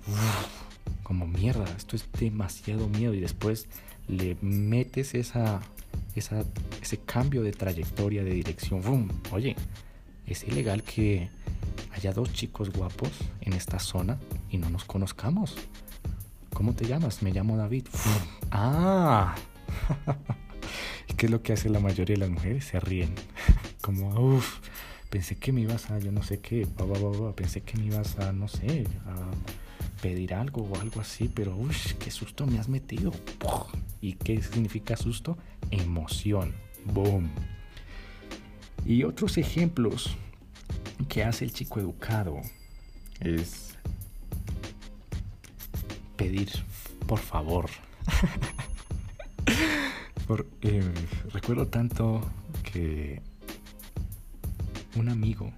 Como 1.03 1.27
mierda, 1.27 1.65
esto 1.75 1.97
es 1.97 2.07
demasiado 2.17 2.87
miedo. 2.87 3.13
Y 3.13 3.19
después 3.19 3.67
le 4.07 4.37
metes 4.39 5.13
esa, 5.13 5.59
esa, 6.15 6.45
ese 6.81 6.99
cambio 6.99 7.43
de 7.43 7.51
trayectoria, 7.51 8.23
de 8.23 8.31
dirección. 8.31 9.11
Oye, 9.31 9.57
es 10.25 10.45
ilegal 10.45 10.83
que 10.83 11.29
haya 12.05 12.13
dos 12.13 12.31
chicos 12.33 12.69
guapos 12.69 13.09
en 13.41 13.53
esta 13.53 13.79
zona 13.79 14.19
y 14.51 14.59
no 14.59 14.69
nos 14.69 14.85
conozcamos. 14.85 15.55
¿Cómo 16.53 16.75
te 16.75 16.85
llamas? 16.85 17.23
Me 17.23 17.31
llamo 17.31 17.57
David. 17.57 17.87
ah. 18.51 19.33
¿Y 21.09 21.13
qué 21.15 21.25
es 21.25 21.31
lo 21.31 21.41
que 21.41 21.53
hace 21.53 21.67
la 21.67 21.79
mayoría 21.79 22.13
de 22.13 22.19
las 22.19 22.29
mujeres? 22.29 22.65
Se 22.65 22.79
ríen. 22.79 23.15
Como, 23.81 24.35
uff, 24.35 24.59
pensé 25.09 25.35
que 25.37 25.51
me 25.51 25.61
ibas 25.61 25.89
a, 25.89 25.97
yo 25.97 26.11
no 26.11 26.21
sé 26.21 26.41
qué, 26.41 26.67
pensé 27.35 27.61
que 27.61 27.75
me 27.75 27.85
ibas 27.85 28.19
a, 28.19 28.31
no 28.31 28.47
sé, 28.47 28.85
a 29.07 29.31
pedir 30.03 30.35
algo 30.35 30.61
o 30.61 30.79
algo 30.79 31.01
así, 31.01 31.27
pero 31.33 31.55
uff, 31.55 31.93
qué 31.93 32.11
susto 32.11 32.45
me 32.45 32.59
has 32.59 32.69
metido. 32.69 33.11
¿Y 33.99 34.13
qué 34.13 34.43
significa 34.43 34.95
susto? 34.95 35.39
Emoción. 35.71 36.53
Boom. 36.85 37.31
Y 38.85 39.03
otros 39.03 39.39
ejemplos 39.39 40.15
que 41.07 41.23
hace 41.23 41.45
el 41.45 41.53
chico 41.53 41.79
educado 41.79 42.41
es 43.19 43.75
pedir 46.15 46.49
por 47.07 47.19
favor. 47.19 47.69
Eh, 50.61 50.81
recuerdo 51.31 51.67
tanto 51.67 52.19
que 52.63 53.21
un 54.95 55.09
amigo, 55.09 55.51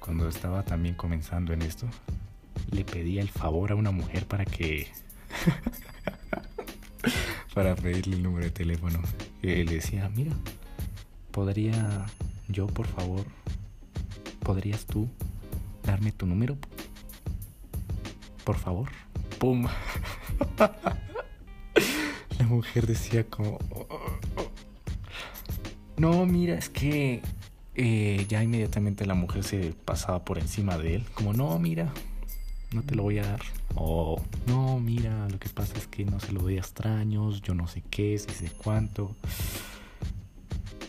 cuando 0.00 0.28
estaba 0.28 0.62
también 0.64 0.94
comenzando 0.94 1.54
en 1.54 1.62
esto, 1.62 1.86
le 2.70 2.84
pedía 2.84 3.22
el 3.22 3.30
favor 3.30 3.72
a 3.72 3.74
una 3.74 3.90
mujer 3.90 4.26
para 4.26 4.44
que... 4.44 4.88
para 7.54 7.74
pedirle 7.74 8.16
el 8.16 8.22
número 8.22 8.44
de 8.44 8.50
teléfono. 8.50 9.00
Y 9.42 9.64
le 9.64 9.76
decía, 9.76 10.10
mira, 10.14 10.32
¿podría 11.30 12.04
yo, 12.48 12.66
por 12.66 12.86
favor, 12.86 13.24
podrías 14.42 14.86
tú 14.86 15.08
darme 15.82 16.12
tu 16.12 16.26
número? 16.26 16.56
Por 18.44 18.56
favor. 18.58 18.88
¡Pum! 19.38 19.66
La 22.38 22.46
mujer 22.46 22.86
decía 22.86 23.24
como... 23.24 23.58
No, 25.96 26.26
mira, 26.26 26.54
es 26.56 26.68
que 26.68 27.22
eh, 27.74 28.26
ya 28.28 28.42
inmediatamente 28.42 29.06
la 29.06 29.14
mujer 29.14 29.44
se 29.44 29.72
pasaba 29.84 30.24
por 30.24 30.38
encima 30.38 30.76
de 30.76 30.96
él. 30.96 31.04
Como, 31.14 31.32
no, 31.32 31.58
mira, 31.58 31.92
no 32.72 32.82
te 32.82 32.94
lo 32.94 33.04
voy 33.04 33.18
a 33.18 33.22
dar. 33.22 33.40
O, 33.74 34.20
no, 34.46 34.80
mira, 34.80 35.28
lo 35.28 35.38
que 35.38 35.48
pasa 35.48 35.76
es 35.78 35.86
que 35.86 36.04
no 36.04 36.18
se 36.18 36.32
lo 36.32 36.42
doy 36.42 36.56
a 36.56 36.60
extraños, 36.60 37.40
yo 37.42 37.54
no 37.54 37.68
sé 37.68 37.82
qué, 37.90 38.18
si 38.18 38.30
sé 38.30 38.50
cuánto. 38.50 39.14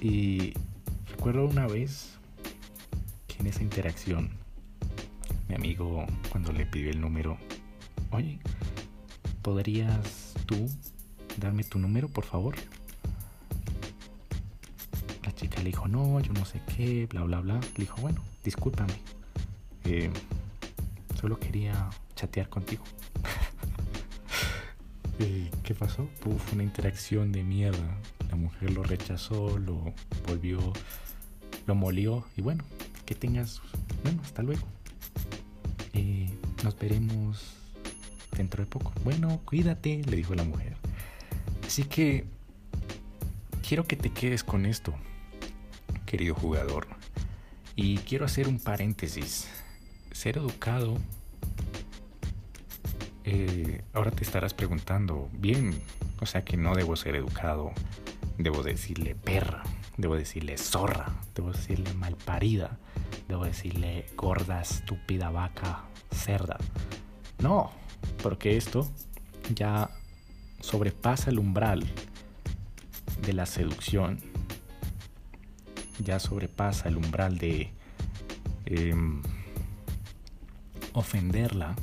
Y 0.02 0.54
recuerdo 1.12 1.46
una 1.46 1.68
vez 1.68 2.18
en 3.44 3.48
esa 3.48 3.62
interacción, 3.62 4.30
mi 5.50 5.56
amigo, 5.56 6.06
cuando 6.30 6.54
le 6.54 6.66
pidió 6.66 6.92
el 6.92 7.02
número, 7.02 7.38
oye, 8.12 8.40
¿podrías 9.42 10.34
tú 10.46 10.70
darme 11.42 11.66
tu 11.66 11.78
número, 11.78 12.08
por 12.08 12.24
favor? 12.24 12.56
La 15.26 15.36
chica 15.36 15.58
le 15.58 15.72
dijo, 15.72 15.90
no, 15.90 16.22
yo 16.22 16.32
no 16.32 16.46
sé 16.46 16.62
qué, 16.74 17.06
bla, 17.08 17.24
bla, 17.24 17.42
bla. 17.42 17.56
Le 17.56 17.84
dijo, 17.84 18.00
bueno, 18.00 18.24
discúlpame. 18.46 18.94
Eh, 19.84 20.10
solo 21.20 21.38
quería 21.38 21.90
chatear 22.16 22.48
contigo. 22.48 22.86
¿Y 25.20 25.50
¿Qué 25.64 25.76
pasó? 25.76 26.08
Puf, 26.22 26.54
una 26.54 26.64
interacción 26.64 27.34
de 27.34 27.44
mierda. 27.44 27.98
La 28.30 28.38
mujer 28.38 28.72
lo 28.72 28.84
rechazó, 28.84 29.58
lo 29.60 29.94
volvió, 30.30 30.60
lo 31.68 31.76
molió. 31.76 32.26
Y 32.38 32.42
bueno, 32.42 32.64
que 33.06 33.16
tengas, 33.16 33.62
bueno, 34.04 34.22
hasta 34.24 34.44
luego. 34.44 34.64
Eh, 35.94 36.30
nos 36.64 36.78
veremos 36.78 37.56
dentro 38.36 38.64
de 38.64 38.70
poco. 38.70 38.94
Bueno, 39.04 39.42
cuídate, 39.46 40.02
le 40.06 40.16
dijo 40.18 40.36
la 40.36 40.44
mujer. 40.44 40.76
Así 41.66 41.84
que 41.84 42.26
quiero 43.68 43.86
que 43.86 43.96
te 43.96 44.12
quedes 44.12 44.44
con 44.44 44.66
esto, 44.66 44.94
querido 46.06 46.36
jugador. 46.36 46.88
Y 47.76 47.98
quiero 48.00 48.26
hacer 48.26 48.48
un 48.48 48.60
paréntesis. 48.60 49.48
Ser 50.12 50.38
educado... 50.38 50.98
Eh, 53.26 53.82
ahora 53.94 54.12
te 54.12 54.24
estarás 54.24 54.54
preguntando, 54.54 55.30
bien, 55.32 55.82
o 56.20 56.26
sea 56.26 56.44
que 56.44 56.58
no 56.58 56.76
debo 56.76 56.98
ser 56.98 57.16
educado, 57.16 57.72
debo 58.38 58.64
decirle 58.64 59.16
perra, 59.16 59.64
debo 59.96 60.18
decirle 60.18 60.58
zorra, 60.58 61.06
debo 61.34 61.54
decirle 61.54 61.94
malparida, 61.94 62.78
debo 63.28 63.46
decirle 63.46 64.06
gorda, 64.16 64.62
estúpida, 64.62 65.30
vaca, 65.30 65.86
cerda. 66.12 66.58
No, 67.40 67.72
porque 68.22 68.58
esto 68.58 68.90
ya 69.54 69.90
sobrepasa 70.60 71.30
el 71.30 71.40
umbral 71.40 71.86
de 73.26 73.34
la 73.34 73.46
seducción, 73.46 74.20
ya 76.00 76.20
sobrepasa 76.20 76.90
el 76.90 76.98
umbral 76.98 77.38
de 77.38 77.72
em, 78.66 79.22
ofenderla, 80.94 81.76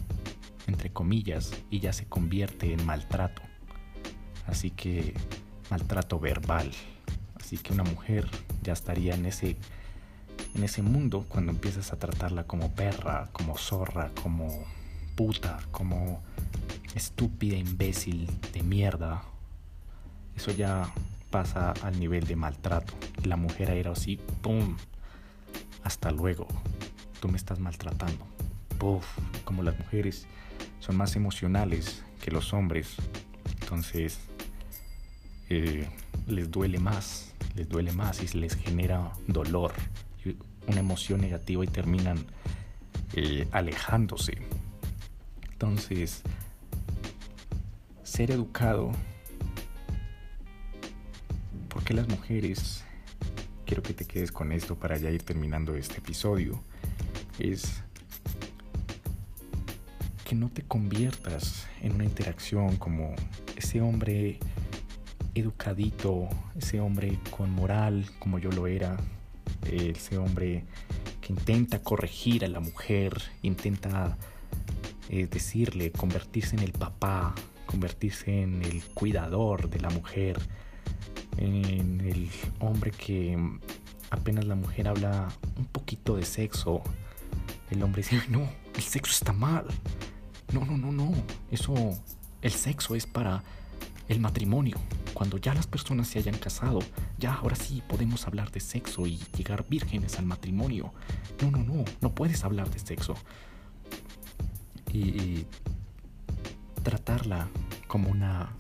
entre 0.67 0.91
comillas, 0.93 1.53
y 1.71 1.81
ya 1.81 1.93
se 1.93 2.07
convierte 2.07 2.73
en 2.73 2.85
maltrato. 2.87 3.43
Así 4.47 4.71
que 4.71 5.15
maltrato 5.71 6.19
verbal. 6.19 6.71
Así 7.35 7.59
que 7.59 7.73
una 7.73 7.85
mujer 7.85 8.29
ya 8.63 8.73
estaría 8.73 9.15
en 9.15 9.27
ese 9.27 9.57
en 10.55 10.65
ese 10.65 10.83
mundo 10.83 11.25
cuando 11.29 11.53
empiezas 11.53 11.93
a 11.93 11.99
tratarla 11.99 12.45
como 12.45 12.71
perra, 12.73 13.29
como 13.33 13.57
zorra, 13.57 14.11
como 14.23 14.65
puta, 15.17 15.61
como 15.71 16.23
estúpida, 16.95 17.57
imbécil, 17.57 18.29
de 18.53 18.63
mierda. 18.63 19.23
Eso 20.37 20.53
ya 20.53 20.93
pasa 21.31 21.73
al 21.83 21.99
nivel 21.99 22.27
de 22.27 22.37
maltrato. 22.37 22.95
La 23.25 23.37
mujer 23.37 23.71
era 23.71 23.93
así, 23.93 24.19
¡pum! 24.43 24.77
Hasta 25.85 26.11
luego. 26.11 26.47
Tú 27.21 27.29
me 27.29 27.37
estás 27.37 27.59
maltratando. 27.59 28.27
Puf, 28.79 29.07
como 29.45 29.63
las 29.63 29.79
mujeres 29.79 30.27
son 30.81 30.97
más 30.97 31.15
emocionales 31.17 32.03
que 32.23 32.31
los 32.31 32.53
hombres, 32.53 32.97
entonces 33.61 34.19
eh, 35.49 35.87
les 36.27 36.51
duele 36.51 36.79
más, 36.79 37.35
les 37.55 37.69
duele 37.69 37.93
más 37.93 38.23
y 38.23 38.39
les 38.39 38.57
genera 38.57 39.13
dolor. 39.27 39.73
Una 40.67 40.81
emoción 40.81 41.21
negativa 41.21 41.65
y 41.65 41.69
terminan 41.69 42.25
eh, 43.15 43.49
alejándose. 43.53 44.39
Entonces, 45.53 46.23
ser 48.03 48.31
educado, 48.31 48.93
porque 51.69 51.95
las 51.95 52.09
mujeres, 52.09 52.85
quiero 53.67 53.83
que 53.83 53.95
te 53.95 54.05
quedes 54.05 54.33
con 54.33 54.53
esto 54.53 54.77
para 54.77 54.97
ya 54.97 55.11
ir 55.11 55.23
terminando 55.23 55.75
este 55.75 55.99
episodio, 55.99 56.63
es 57.39 57.83
que 60.25 60.35
no 60.35 60.49
te 60.49 60.63
conviertas 60.63 61.67
en 61.83 61.95
una 61.95 62.05
interacción 62.05 62.77
como 62.77 63.15
ese 63.57 63.81
hombre 63.81 64.39
educadito, 65.35 66.29
ese 66.57 66.81
hombre 66.81 67.19
con 67.31 67.51
moral 67.51 68.07
como 68.19 68.39
yo 68.39 68.51
lo 68.51 68.67
era, 68.67 68.97
ese 69.65 70.19
hombre 70.19 70.65
que 71.21 71.33
intenta 71.33 71.83
corregir 71.83 72.45
a 72.45 72.49
la 72.49 72.61
mujer, 72.61 73.21
intenta 73.43 74.17
eh, 75.09 75.27
decirle, 75.31 75.93
convertirse 75.93 76.57
en 76.57 76.63
el 76.63 76.73
papá, 76.73 77.35
convertirse 77.67 78.43
en 78.43 78.63
el 78.63 78.83
cuidador 78.85 79.69
de 79.71 79.81
la 79.81 79.91
mujer, 79.91 80.39
en 81.37 82.01
el 82.01 82.29
hombre 82.59 82.91
que 82.91 83.39
apenas 84.11 84.45
la 84.45 84.55
mujer 84.55 84.89
habla 84.89 85.29
un 85.57 85.67
poquito 85.67 86.17
de 86.17 86.25
sexo, 86.25 86.83
el 87.71 87.83
hombre 87.83 88.03
dice, 88.03 88.21
no, 88.29 88.49
el 88.75 88.83
sexo 88.83 89.13
está 89.13 89.33
mal. 89.33 89.67
No, 90.53 90.65
no, 90.65 90.77
no, 90.77 90.91
no. 90.91 91.13
Eso, 91.51 91.75
el 92.43 92.51
sexo 92.51 92.95
es 92.97 93.07
para 93.07 93.45
el 94.11 94.21
matrimonio. 94.21 94.77
Cuando 95.15 95.39
ya 95.39 95.55
las 95.55 95.67
personas 95.67 96.09
se 96.09 96.19
hayan 96.19 96.37
casado, 96.37 96.81
ya 97.19 97.35
ahora 97.35 97.57
sí 97.57 97.83
podemos 97.89 98.27
hablar 98.27 98.51
de 98.51 98.61
sexo 98.61 99.07
y 99.07 99.19
llegar 99.37 99.65
vírgenes 99.69 100.19
al 100.19 100.27
matrimonio. 100.27 100.93
No, 101.41 101.51
no, 101.51 101.59
no, 101.59 101.85
no 102.01 102.15
puedes 102.15 102.45
hablar 102.45 102.71
de 102.71 102.79
sexo. 102.79 103.15
Y, 104.93 105.47
tratarla 106.83 107.49
como 107.87 108.09
una 108.11 108.51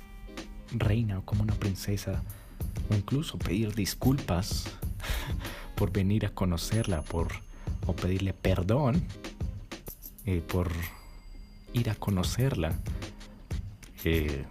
reina 0.72 1.18
o 1.18 1.24
como 1.24 1.42
una 1.42 1.54
princesa, 1.54 2.22
o 2.90 2.94
incluso 2.94 3.38
pedir 3.38 3.74
disculpas 3.74 4.66
por 5.74 5.90
venir 5.90 6.26
a 6.26 6.30
conocerla, 6.30 7.02
por 7.02 7.28
o 7.86 7.96
pedirle 7.96 8.34
perdón 8.34 9.02
eh, 10.26 10.42
por 10.46 10.70
ir 11.72 11.88
a 11.88 11.94
conocerla. 11.94 12.74
Eh, 14.04 14.44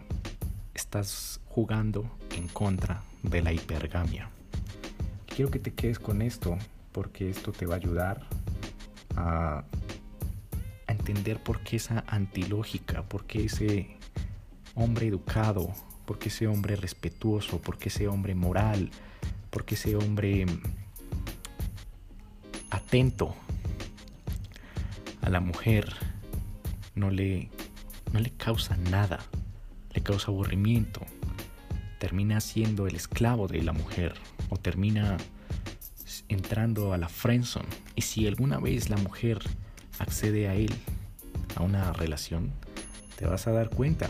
estás 0.89 1.39
jugando 1.45 2.09
en 2.35 2.47
contra 2.47 3.03
de 3.21 3.43
la 3.43 3.53
hipergamia. 3.53 4.31
Quiero 5.27 5.51
que 5.51 5.59
te 5.59 5.71
quedes 5.71 5.99
con 5.99 6.23
esto 6.23 6.57
porque 6.91 7.29
esto 7.29 7.51
te 7.51 7.67
va 7.67 7.75
a 7.75 7.77
ayudar 7.77 8.25
a, 9.15 9.63
entender 10.87 11.43
por 11.43 11.61
qué 11.61 11.75
esa 11.75 12.03
antilógica, 12.07 13.03
por 13.03 13.25
qué 13.25 13.45
ese 13.45 13.97
hombre 14.73 15.05
educado, 15.05 15.71
por 16.07 16.17
qué 16.17 16.29
ese 16.29 16.47
hombre 16.47 16.75
respetuoso, 16.75 17.59
por 17.61 17.77
qué 17.77 17.89
ese 17.89 18.07
hombre 18.07 18.33
moral, 18.33 18.89
por 19.51 19.65
qué 19.65 19.75
ese 19.75 19.95
hombre 19.95 20.47
atento 22.71 23.35
a 25.21 25.29
la 25.29 25.39
mujer 25.39 25.93
no 26.95 27.11
le, 27.11 27.51
no 28.11 28.19
le 28.19 28.31
causa 28.31 28.75
nada 28.75 29.19
aburrimiento, 30.27 31.01
termina 31.99 32.39
siendo 32.41 32.87
el 32.87 32.95
esclavo 32.95 33.47
de 33.47 33.61
la 33.61 33.73
mujer 33.73 34.13
o 34.49 34.57
termina 34.57 35.17
entrando 36.27 36.93
a 36.93 36.97
la 36.97 37.09
friendzone. 37.09 37.67
Y 37.95 38.01
si 38.01 38.27
alguna 38.27 38.59
vez 38.59 38.89
la 38.89 38.97
mujer 38.97 39.39
accede 39.99 40.47
a 40.47 40.55
él, 40.55 40.73
a 41.55 41.63
una 41.63 41.91
relación, 41.93 42.51
te 43.17 43.25
vas 43.25 43.47
a 43.47 43.51
dar 43.51 43.69
cuenta 43.69 44.09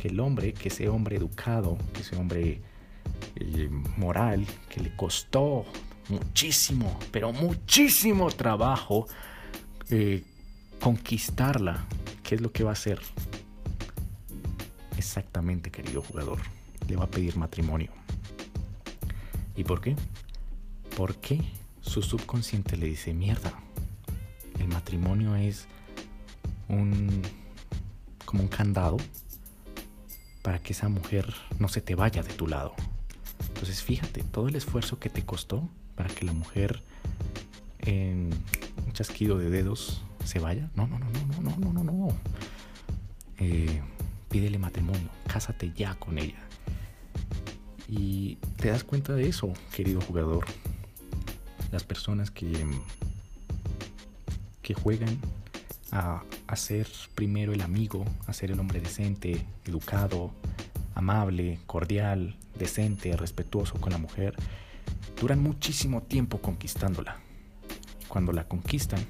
que 0.00 0.08
el 0.08 0.20
hombre, 0.20 0.52
que 0.52 0.68
ese 0.68 0.88
hombre 0.88 1.16
educado, 1.16 1.78
que 1.94 2.00
ese 2.02 2.16
hombre 2.16 2.60
eh, 3.36 3.68
moral, 3.96 4.46
que 4.68 4.80
le 4.80 4.94
costó 4.96 5.64
muchísimo, 6.08 6.98
pero 7.10 7.32
muchísimo 7.32 8.30
trabajo 8.30 9.06
eh, 9.90 10.24
conquistarla, 10.80 11.86
¿qué 12.22 12.34
es 12.34 12.40
lo 12.40 12.52
que 12.52 12.64
va 12.64 12.70
a 12.70 12.72
hacer? 12.74 13.00
Exactamente, 15.00 15.70
querido 15.70 16.02
jugador. 16.02 16.40
Le 16.86 16.94
va 16.94 17.04
a 17.04 17.10
pedir 17.10 17.34
matrimonio. 17.34 17.90
¿Y 19.56 19.64
por 19.64 19.80
qué? 19.80 19.96
Porque 20.94 21.40
su 21.80 22.02
subconsciente 22.02 22.76
le 22.76 22.84
dice, 22.84 23.14
mierda, 23.14 23.54
el 24.58 24.68
matrimonio 24.68 25.36
es 25.36 25.66
un 26.68 27.22
como 28.26 28.42
un 28.42 28.48
candado 28.48 28.98
para 30.42 30.58
que 30.58 30.74
esa 30.74 30.90
mujer 30.90 31.34
no 31.58 31.68
se 31.68 31.80
te 31.80 31.94
vaya 31.94 32.22
de 32.22 32.34
tu 32.34 32.46
lado. 32.46 32.74
Entonces 33.48 33.82
fíjate, 33.82 34.22
todo 34.22 34.48
el 34.48 34.56
esfuerzo 34.56 34.98
que 34.98 35.08
te 35.08 35.24
costó 35.24 35.66
para 35.96 36.10
que 36.10 36.26
la 36.26 36.34
mujer 36.34 36.82
en 37.78 38.28
un 38.86 38.92
chasquido 38.92 39.38
de 39.38 39.48
dedos 39.48 40.02
se 40.26 40.40
vaya. 40.40 40.68
No, 40.74 40.86
no, 40.86 40.98
no, 40.98 41.06
no, 41.08 41.40
no, 41.40 41.56
no, 41.56 41.72
no, 41.72 41.84
no. 41.84 42.08
Eh, 43.38 43.80
pídele 44.30 44.58
matrimonio, 44.58 45.08
cásate 45.26 45.72
ya 45.74 45.96
con 45.96 46.16
ella. 46.16 46.38
Y 47.88 48.36
te 48.56 48.68
das 48.68 48.84
cuenta 48.84 49.12
de 49.12 49.28
eso, 49.28 49.52
querido 49.74 50.00
jugador. 50.00 50.46
Las 51.72 51.82
personas 51.82 52.30
que, 52.30 52.52
que 54.62 54.74
juegan 54.74 55.18
a, 55.90 56.22
a 56.46 56.56
ser 56.56 56.86
primero 57.16 57.52
el 57.52 57.60
amigo, 57.60 58.04
a 58.28 58.32
ser 58.32 58.52
el 58.52 58.60
hombre 58.60 58.80
decente, 58.80 59.44
educado, 59.66 60.30
amable, 60.94 61.58
cordial, 61.66 62.36
decente, 62.56 63.16
respetuoso 63.16 63.80
con 63.80 63.90
la 63.92 63.98
mujer, 63.98 64.36
duran 65.20 65.42
muchísimo 65.42 66.02
tiempo 66.02 66.40
conquistándola. 66.40 67.16
Cuando 68.06 68.32
la 68.32 68.46
conquistan, 68.46 69.04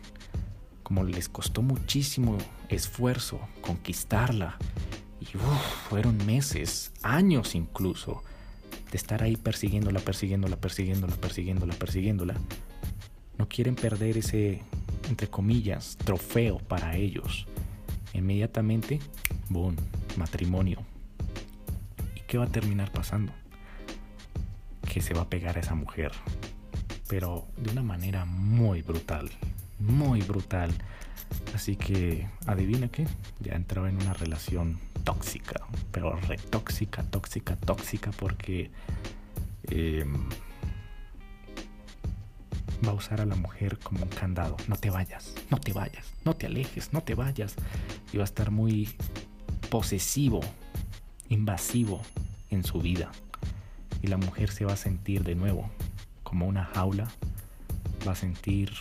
como 0.83 1.05
les 1.05 1.29
costó 1.29 1.61
muchísimo 1.61 2.39
esfuerzo 2.71 3.41
conquistarla 3.61 4.59
y 5.21 5.27
fueron 5.89 6.25
meses, 6.27 6.93
años 7.03 7.55
incluso, 7.55 8.23
de 8.91 8.97
estar 8.97 9.23
ahí 9.23 9.37
persiguiéndola, 9.37 10.01
persiguiéndola, 10.01 10.57
persiguiéndola, 10.57 11.17
persiguiéndola, 11.17 11.75
persiguiéndola. 11.75 12.35
No 13.39 13.49
quieren 13.49 13.75
perder 13.75 14.19
ese, 14.19 14.63
entre 15.09 15.29
comillas, 15.29 15.97
trofeo 16.05 16.59
para 16.59 16.97
ellos. 16.97 17.47
Inmediatamente, 18.15 18.99
boom, 19.49 19.77
matrimonio. 20.17 20.79
¿Y 22.17 22.21
qué 22.27 22.39
va 22.39 22.45
a 22.45 22.49
terminar 22.49 22.91
pasando? 22.91 23.33
Que 24.93 25.01
se 25.01 25.15
va 25.15 25.23
a 25.23 25.31
pegar 25.31 25.57
a 25.57 25.61
esa 25.61 25.75
mujer. 25.75 26.13
Pero 27.09 27.47
de 27.57 27.71
una 27.71 27.83
manera 27.83 28.25
muy 28.25 28.83
brutal. 28.83 29.31
Muy 29.79 30.23
brutal. 30.23 30.73
Así 31.55 31.77
que, 31.77 32.27
adivina 32.47 32.89
qué, 32.89 33.07
ya 33.41 33.55
entraba 33.55 33.89
en 33.89 33.97
una 33.97 34.15
relación 34.15 34.90
tóxica, 35.05 35.67
pero 35.91 36.17
re 36.17 36.37
tóxica, 36.37 37.03
tóxica, 37.05 37.57
tóxica, 37.57 38.11
porque 38.13 38.71
em, 39.65 40.29
va 42.87 42.93
a 42.93 42.95
usar 42.95 43.21
a 43.21 43.27
la 43.27 43.35
mujer 43.35 43.79
como 43.79 44.03
un 44.03 44.09
candado. 44.09 44.57
No 44.69 44.77
te 44.77 44.91
vayas, 44.91 45.35
no 45.51 45.59
te 45.59 45.73
vayas, 45.73 46.07
no 46.25 46.35
te 46.35 46.47
alejes, 46.47 46.93
no 46.93 47.03
te 47.03 47.15
vayas. 47.15 47.55
Y 48.13 48.17
va 48.17 48.25
a 48.25 48.25
estar 48.25 48.51
muy 48.51 48.89
posesivo, 49.71 50.41
invasivo 51.29 52.01
en 52.51 52.65
su 52.65 52.81
vida. 52.81 53.11
Y 54.03 54.07
la 54.07 54.17
mujer 54.17 54.51
se 54.51 54.65
va 54.65 54.73
a 54.73 54.77
sentir 54.77 55.25
de 55.25 55.35
nuevo 55.35 55.71
como 56.23 56.47
una 56.47 56.65
jaula, 56.65 57.09
va 58.07 58.13
a 58.13 58.17
sentir 58.17 58.73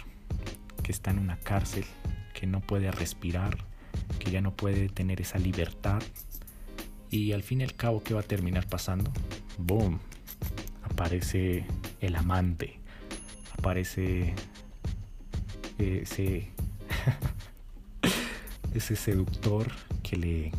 que 0.83 0.91
está 0.91 1.11
en 1.11 1.19
una 1.19 1.37
cárcel, 1.37 1.85
que 2.33 2.47
no 2.47 2.61
puede 2.61 2.91
respirar, 2.91 3.57
que 4.17 4.31
ya 4.31 4.41
no 4.41 4.55
puede 4.55 4.89
tener 4.89 5.21
esa 5.21 5.37
libertad. 5.37 6.01
Y 7.09 7.33
al 7.33 7.43
fin 7.43 7.61
y 7.61 7.63
al 7.63 7.75
cabo, 7.75 8.03
¿qué 8.03 8.13
va 8.13 8.21
a 8.21 8.23
terminar 8.23 8.67
pasando? 8.67 9.11
¡Boom! 9.57 9.99
Aparece 10.83 11.65
el 12.01 12.15
amante, 12.15 12.79
aparece 13.57 14.33
ese, 15.77 16.49
ese 18.73 18.95
seductor 18.95 19.71
que 20.03 20.17
le 20.17 20.51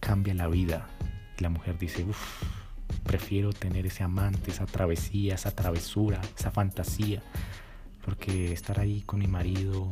cambia 0.00 0.34
la 0.34 0.48
vida. 0.48 0.88
Y 1.38 1.42
la 1.42 1.48
mujer 1.48 1.78
dice, 1.78 2.04
uff, 2.04 2.42
prefiero 3.04 3.52
tener 3.52 3.86
ese 3.86 4.02
amante, 4.02 4.50
esa 4.50 4.66
travesía, 4.66 5.34
esa 5.34 5.50
travesura, 5.50 6.20
esa 6.38 6.50
fantasía, 6.50 7.22
porque 8.04 8.52
estar 8.52 8.80
ahí 8.80 9.02
con 9.02 9.20
mi 9.20 9.26
marido, 9.26 9.88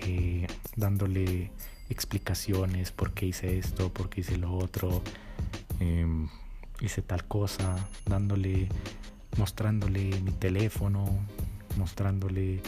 eh, 0.00 0.46
dándole 0.76 1.50
explicaciones, 1.92 2.90
por 2.90 3.12
qué 3.12 3.26
hice 3.26 3.58
esto, 3.58 3.92
por 3.92 4.08
qué 4.08 4.22
hice 4.22 4.36
lo 4.36 4.52
otro, 4.52 5.02
em, 5.80 6.28
hice 6.80 7.02
tal 7.02 7.24
cosa, 7.24 7.88
dándole, 8.06 8.68
mostrándole 9.36 10.20
mi 10.20 10.32
teléfono, 10.32 11.06
mostrándole 11.76 12.62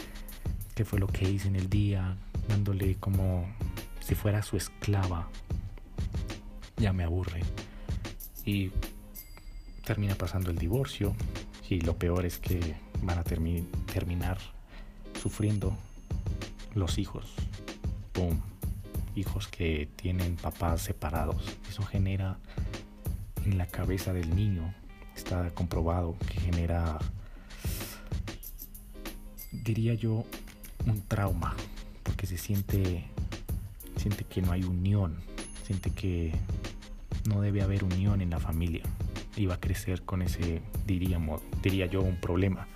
qué 0.75 0.85
fue 0.85 0.99
lo 0.99 1.07
que 1.07 1.29
hice 1.29 1.47
en 1.47 1.55
el 1.55 1.69
día, 1.69 2.17
dándole 2.47 2.95
como 2.95 3.47
si 3.99 4.15
fuera 4.15 4.43
su 4.43 4.57
esclava. 4.57 5.29
Ya 6.77 6.93
me 6.93 7.03
aburre. 7.03 7.41
Y 8.45 8.71
termina 9.85 10.15
pasando 10.15 10.51
el 10.51 10.57
divorcio. 10.57 11.15
Y 11.69 11.81
lo 11.81 11.97
peor 11.97 12.25
es 12.25 12.37
que 12.37 12.75
van 13.01 13.17
a 13.17 13.23
terminar 13.23 14.37
sufriendo 15.19 15.75
los 16.75 16.97
hijos. 16.99 17.33
¡Pum! 18.11 18.39
Hijos 19.15 19.47
que 19.47 19.87
tienen 19.95 20.35
papás 20.35 20.81
separados. 20.81 21.57
Eso 21.69 21.83
genera 21.83 22.37
en 23.45 23.57
la 23.57 23.67
cabeza 23.67 24.11
del 24.11 24.35
niño, 24.35 24.73
está 25.15 25.51
comprobado 25.51 26.17
que 26.27 26.39
genera, 26.39 26.99
diría 29.51 29.93
yo, 29.93 30.25
un 30.85 31.01
trauma, 31.07 31.55
porque 32.03 32.27
se 32.27 32.37
siente, 32.37 33.05
siente 33.97 34.23
que 34.23 34.41
no 34.41 34.51
hay 34.51 34.63
unión, 34.63 35.17
siente 35.63 35.91
que 35.91 36.33
no 37.29 37.41
debe 37.41 37.61
haber 37.61 37.83
unión 37.83 38.21
en 38.21 38.31
la 38.31 38.39
familia 38.39 38.83
y 39.35 39.45
va 39.45 39.55
a 39.55 39.59
crecer 39.59 40.01
con 40.03 40.21
ese, 40.21 40.61
diríamos, 40.85 41.41
diría 41.61 41.85
yo, 41.85 42.01
un 42.01 42.17
problema. 42.17 42.67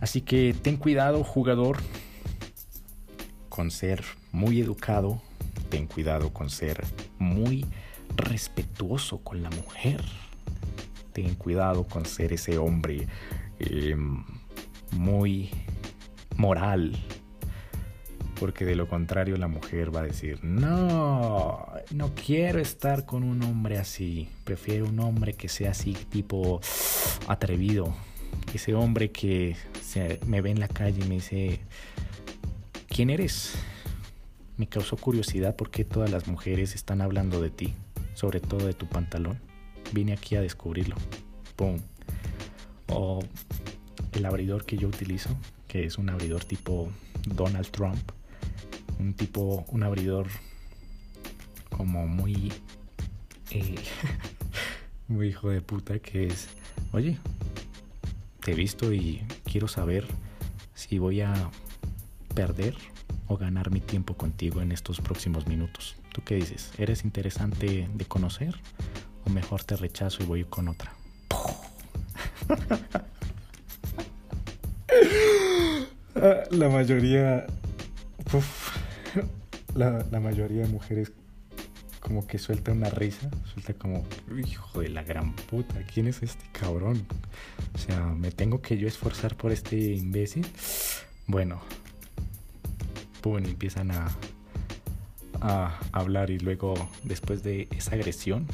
Así 0.00 0.20
que 0.22 0.54
ten 0.54 0.76
cuidado, 0.76 1.24
jugador, 1.24 1.78
con 3.48 3.70
ser 3.70 4.04
muy 4.32 4.60
educado, 4.60 5.20
ten 5.70 5.86
cuidado 5.86 6.32
con 6.32 6.50
ser 6.50 6.84
muy 7.18 7.64
respetuoso 8.16 9.18
con 9.18 9.42
la 9.42 9.50
mujer. 9.50 10.02
Ten 11.12 11.34
cuidado 11.36 11.84
con 11.84 12.04
ser 12.04 12.32
ese 12.32 12.58
hombre 12.58 13.06
em, 13.58 14.24
muy 14.92 15.50
moral. 16.36 16.96
Porque 18.38 18.64
de 18.64 18.74
lo 18.74 18.88
contrario 18.88 19.36
la 19.36 19.48
mujer 19.48 19.94
va 19.94 20.00
a 20.00 20.04
decir, 20.04 20.42
no, 20.42 21.66
no 21.92 22.14
quiero 22.14 22.58
estar 22.58 23.04
con 23.04 23.22
un 23.22 23.42
hombre 23.42 23.78
así. 23.78 24.28
Prefiero 24.44 24.86
un 24.86 24.98
hombre 25.00 25.34
que 25.34 25.48
sea 25.48 25.70
así 25.70 25.92
tipo 25.92 26.60
atrevido. 27.28 27.94
Ese 28.54 28.74
hombre 28.74 29.10
que 29.10 29.56
se, 29.82 30.20
me 30.26 30.40
ve 30.40 30.50
en 30.50 30.60
la 30.60 30.68
calle 30.68 31.04
y 31.04 31.08
me 31.08 31.16
dice, 31.16 31.60
¿quién 32.88 33.10
eres? 33.10 33.54
Me 34.60 34.66
causó 34.66 34.98
curiosidad 34.98 35.56
porque 35.56 35.86
todas 35.86 36.10
las 36.10 36.28
mujeres 36.28 36.74
están 36.74 37.00
hablando 37.00 37.40
de 37.40 37.48
ti 37.48 37.74
sobre 38.20 38.38
todo 38.38 38.66
de 38.66 38.74
tu 38.74 38.86
pantalón. 38.86 39.40
Vine 39.92 40.12
aquí 40.12 40.36
a 40.36 40.42
descubrirlo. 40.42 40.94
¡Pum! 41.56 41.78
O 42.88 43.24
el 44.12 44.26
abridor 44.26 44.66
que 44.66 44.76
yo 44.76 44.88
utilizo, 44.88 45.30
que 45.66 45.84
es 45.84 45.96
un 45.96 46.10
abridor 46.10 46.44
tipo 46.44 46.90
Donald 47.26 47.68
Trump. 47.70 48.12
Un 48.98 49.14
tipo, 49.14 49.64
un 49.68 49.82
abridor 49.84 50.26
como 51.70 52.06
muy... 52.06 52.52
Eh, 53.52 53.76
muy 55.08 55.28
hijo 55.28 55.48
de 55.48 55.62
puta 55.62 55.98
que 55.98 56.26
es, 56.26 56.48
oye, 56.92 57.16
te 58.44 58.52
he 58.52 58.54
visto 58.54 58.92
y 58.92 59.22
quiero 59.44 59.66
saber 59.66 60.06
si 60.74 60.98
voy 60.98 61.22
a 61.22 61.32
perder 62.34 62.76
o 63.30 63.36
ganar 63.36 63.70
mi 63.70 63.80
tiempo 63.80 64.14
contigo 64.14 64.60
en 64.60 64.72
estos 64.72 65.00
próximos 65.00 65.46
minutos. 65.46 65.94
¿Tú 66.12 66.22
qué 66.24 66.34
dices? 66.34 66.72
¿Eres 66.78 67.04
interesante 67.04 67.88
de 67.94 68.04
conocer? 68.04 68.56
¿O 69.24 69.30
mejor 69.30 69.62
te 69.62 69.76
rechazo 69.76 70.24
y 70.24 70.26
voy 70.26 70.44
con 70.44 70.66
otra? 70.66 70.92
la 76.50 76.68
mayoría... 76.68 77.46
la, 79.74 80.04
la 80.10 80.20
mayoría 80.20 80.62
de 80.62 80.68
mujeres 80.68 81.12
como 82.00 82.26
que 82.26 82.38
suelta 82.38 82.72
una 82.72 82.90
risa, 82.90 83.30
suelta 83.52 83.74
como, 83.74 84.04
hijo 84.44 84.80
de 84.80 84.88
la 84.88 85.04
gran 85.04 85.36
puta, 85.36 85.84
¿quién 85.94 86.08
es 86.08 86.24
este 86.24 86.44
cabrón? 86.50 87.06
O 87.74 87.78
sea, 87.78 88.06
¿me 88.06 88.32
tengo 88.32 88.60
que 88.60 88.76
yo 88.76 88.88
esforzar 88.88 89.36
por 89.36 89.52
este 89.52 89.76
imbécil? 89.76 90.48
Bueno, 91.28 91.62
pum, 93.20 93.38
empiezan 93.38 93.90
a, 93.90 94.08
a 95.40 95.78
hablar 95.92 96.30
y 96.30 96.38
luego 96.38 96.74
después 97.02 97.42
de 97.42 97.68
esa 97.70 97.94
agresión, 97.94 98.46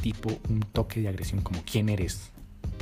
tipo 0.00 0.30
un 0.48 0.60
toque 0.60 1.00
de 1.00 1.08
agresión 1.08 1.42
como 1.42 1.62
¿quién 1.62 1.88
eres? 1.88 2.30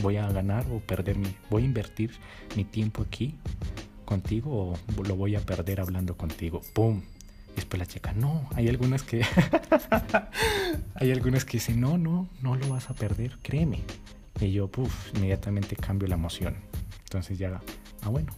¿Voy 0.03 0.17
a 0.17 0.29
ganar 0.29 0.65
o 0.71 0.79
perder 0.81 1.19
mi... 1.19 1.35
¿Voy 1.51 1.63
a 1.63 1.67
invertir 1.67 2.13
mi 2.57 2.65
tiempo 2.65 3.03
aquí 3.03 3.35
contigo 4.05 4.75
o 4.97 5.03
lo 5.03 5.17
voy 5.17 5.35
a 5.35 5.41
perder 5.41 5.81
hablando 5.81 6.17
contigo? 6.17 6.63
¡Pum! 6.73 7.03
Después 7.57 7.81
la 7.81 7.87
chica, 7.87 8.13
no, 8.13 8.49
hay 8.55 8.69
algunas 8.69 9.03
que... 9.03 9.27
hay 10.95 11.11
algunas 11.11 11.45
que 11.45 11.55
dicen, 11.55 11.81
no, 11.81 11.99
no, 11.99 12.29
no 12.41 12.55
lo 12.55 12.69
vas 12.69 12.89
a 12.91 12.95
perder, 12.95 13.37
créeme. 13.43 13.81
Y 14.41 14.53
yo, 14.53 14.69
puff, 14.69 15.13
inmediatamente 15.17 15.75
cambio 15.75 16.07
la 16.07 16.15
emoción. 16.15 16.55
Entonces 17.05 17.37
ya, 17.39 17.61
ah, 18.03 18.09
bueno, 18.09 18.33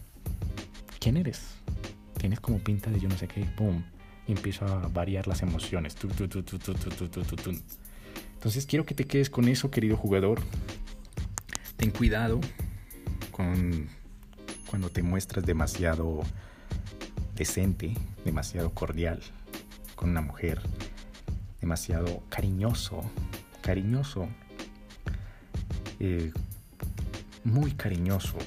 ¿quién 0.99 1.17
eres? 1.17 1.60
Tienes 2.21 2.39
como 2.39 2.59
pinta 2.59 2.91
de 2.91 2.99
yo 2.99 3.09
no 3.09 3.17
sé 3.17 3.27
qué, 3.27 3.43
¡pum! 3.45 3.81
y 4.27 4.33
empiezo 4.33 4.67
a 4.67 4.87
variar 4.89 5.25
las 5.25 5.41
emociones. 5.41 5.95
Entonces 8.33 8.67
quiero 8.67 8.85
que 8.85 8.93
te 8.93 9.05
quedes 9.05 9.31
con 9.31 9.47
eso, 9.47 9.71
querido 9.71 9.97
jugador. 9.97 10.39
Ten 11.77 11.89
cuidado 11.89 12.39
con 13.31 13.89
cuando 14.67 14.91
te 14.91 15.01
muestras 15.01 15.47
demasiado 15.47 16.21
decente, 17.35 17.95
demasiado 18.23 18.69
cordial 18.69 19.19
con 19.95 20.11
una 20.11 20.21
mujer, 20.21 20.61
demasiado 21.59 22.21
cariñoso, 22.29 23.01
cariñoso, 23.61 24.27
eh, 25.99 26.31
muy 27.43 27.71
cariñoso, 27.71 28.37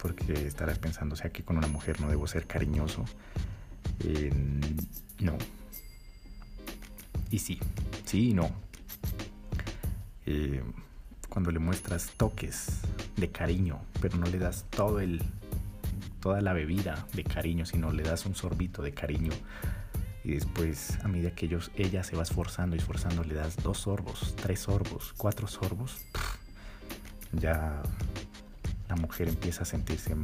porque 0.00 0.46
estarás 0.46 0.78
pensando, 0.78 1.14
o 1.14 1.16
sea, 1.16 1.30
que 1.30 1.42
con 1.42 1.58
una 1.58 1.68
mujer 1.68 2.00
no 2.00 2.08
debo 2.08 2.26
ser 2.26 2.46
cariñoso. 2.46 3.04
Eh, 4.04 4.32
no. 5.20 5.36
Y 7.30 7.38
sí, 7.38 7.58
sí 8.04 8.30
y 8.30 8.34
no. 8.34 8.50
Eh, 10.26 10.62
cuando 11.28 11.50
le 11.50 11.58
muestras 11.58 12.10
toques 12.16 12.80
de 13.16 13.30
cariño, 13.30 13.80
pero 14.00 14.16
no 14.16 14.26
le 14.26 14.38
das 14.38 14.64
todo 14.70 15.00
el, 15.00 15.22
toda 16.20 16.40
la 16.40 16.52
bebida 16.52 17.06
de 17.12 17.24
cariño, 17.24 17.66
sino 17.66 17.92
le 17.92 18.02
das 18.02 18.26
un 18.26 18.34
sorbito 18.34 18.82
de 18.82 18.92
cariño. 18.92 19.32
Y 20.24 20.32
después, 20.32 20.98
a 21.02 21.08
medida 21.08 21.30
que 21.30 21.46
ellos, 21.46 21.70
ella 21.76 22.04
se 22.04 22.16
va 22.16 22.22
esforzando 22.22 22.76
y 22.76 22.78
esforzando, 22.78 23.22
le 23.24 23.34
das 23.34 23.56
dos 23.62 23.78
sorbos, 23.78 24.34
tres 24.36 24.60
sorbos, 24.60 25.14
cuatro 25.16 25.46
sorbos. 25.46 26.04
ya 27.32 27.82
la 28.90 28.96
mujer 28.96 29.28
empieza 29.28 29.62
a 29.62 29.66
sentirse, 29.66 30.14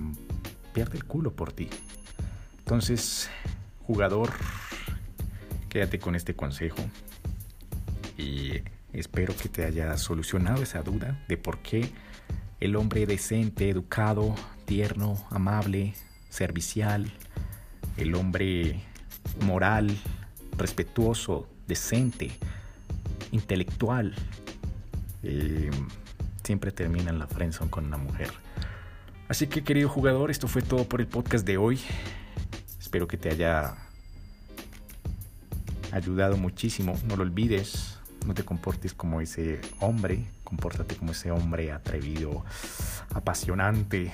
pierde 0.72 0.98
el 0.98 1.04
culo 1.04 1.32
por 1.32 1.52
ti. 1.52 1.70
Entonces, 2.58 3.30
jugador, 3.86 4.32
quédate 5.68 6.00
con 6.00 6.16
este 6.16 6.34
consejo 6.34 6.78
y 8.18 8.60
espero 8.92 9.36
que 9.36 9.48
te 9.48 9.64
haya 9.64 9.96
solucionado 9.96 10.64
esa 10.64 10.82
duda 10.82 11.24
de 11.28 11.36
por 11.36 11.58
qué 11.58 11.88
el 12.58 12.74
hombre 12.74 13.06
decente, 13.06 13.70
educado, 13.70 14.34
tierno, 14.64 15.24
amable, 15.30 15.94
servicial, 16.28 17.12
el 17.96 18.16
hombre 18.16 18.80
moral, 19.42 19.96
respetuoso, 20.56 21.48
decente, 21.68 22.32
intelectual, 23.30 24.14
eh, 25.22 25.70
siempre 26.42 26.72
termina 26.72 27.10
en 27.10 27.20
la 27.20 27.28
friendzone 27.28 27.70
con 27.70 27.86
una 27.86 27.96
mujer. 27.96 28.45
Así 29.28 29.48
que 29.48 29.64
querido 29.64 29.88
jugador, 29.88 30.30
esto 30.30 30.46
fue 30.46 30.62
todo 30.62 30.84
por 30.84 31.00
el 31.00 31.08
podcast 31.08 31.44
de 31.44 31.56
hoy. 31.56 31.80
Espero 32.78 33.08
que 33.08 33.16
te 33.16 33.30
haya 33.30 33.74
ayudado 35.90 36.36
muchísimo. 36.36 36.96
No 37.06 37.16
lo 37.16 37.24
olvides. 37.24 37.98
No 38.24 38.34
te 38.34 38.44
comportes 38.44 38.94
como 38.94 39.20
ese 39.20 39.60
hombre. 39.80 40.26
Compórtate 40.44 40.94
como 40.94 41.10
ese 41.10 41.32
hombre 41.32 41.72
atrevido, 41.72 42.44
apasionante, 43.12 44.12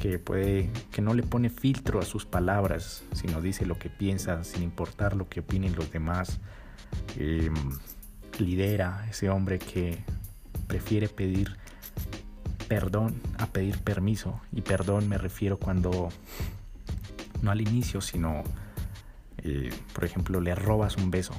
que 0.00 0.20
puede, 0.20 0.70
que 0.92 1.02
no 1.02 1.12
le 1.14 1.24
pone 1.24 1.50
filtro 1.50 1.98
a 1.98 2.04
sus 2.04 2.26
palabras, 2.26 3.02
sino 3.12 3.40
dice 3.40 3.66
lo 3.66 3.76
que 3.76 3.90
piensa, 3.90 4.44
sin 4.44 4.62
importar 4.62 5.16
lo 5.16 5.28
que 5.28 5.40
opinen 5.40 5.74
los 5.74 5.90
demás. 5.90 6.38
Em, 7.18 7.54
lidera 8.38 9.04
ese 9.10 9.30
hombre 9.30 9.58
que 9.58 9.98
prefiere 10.68 11.08
pedir 11.08 11.56
perdón 12.68 13.20
a 13.38 13.46
pedir 13.46 13.78
permiso. 13.78 14.40
Y 14.52 14.62
perdón 14.62 15.08
me 15.08 15.18
refiero 15.18 15.58
cuando 15.58 16.10
no 17.42 17.50
al 17.50 17.60
inicio, 17.60 18.00
sino, 18.00 18.44
eh, 19.38 19.72
por 19.92 20.04
ejemplo, 20.04 20.40
le 20.40 20.54
robas 20.54 20.96
un 20.96 21.10
beso 21.10 21.34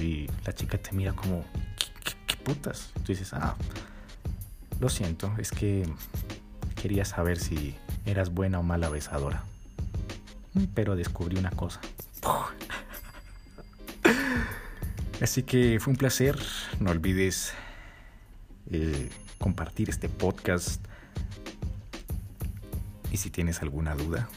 y 0.00 0.28
la 0.44 0.54
chica 0.54 0.78
te 0.78 0.92
mira 0.92 1.12
como, 1.12 1.44
¿qué, 2.26 2.36
putas? 2.36 2.90
Tú 2.94 3.12
dices, 3.12 3.32
ah, 3.34 3.56
lo 4.80 4.88
siento, 4.88 5.32
es 5.38 5.50
que 5.50 5.88
quería 6.80 7.04
saber 7.04 7.38
si 7.38 7.74
eras 8.06 8.32
buena 8.32 8.60
o 8.60 8.62
mala 8.62 8.88
besadora. 8.88 9.42
Pero 10.74 10.96
descubrí 10.96 11.36
una 11.36 11.50
cosa. 11.50 11.80
Así 15.20 15.42
que 15.42 15.78
fue 15.80 15.92
un 15.92 15.96
placer. 15.96 16.38
No 16.80 16.90
olvides 16.90 17.52
eh, 18.70 19.08
compartir 19.38 19.90
este 19.90 20.08
podcast. 20.08 20.84
Y 23.10 23.16
si 23.16 23.30
tienes 23.30 23.62
alguna 23.62 23.94
duda, 23.94 24.28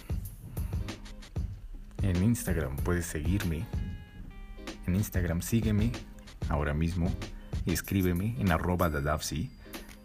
en 2.02 2.24
Instagram 2.24 2.78
puedes 2.78 3.06
seguirme. 3.06 3.66
En 4.88 4.96
Instagram 4.96 5.42
sígueme 5.42 5.92
ahora 6.50 6.74
mismo 6.74 7.12
y 7.66 7.74
escríbeme 7.74 8.36
en 8.40 8.52
arroba 8.52 8.90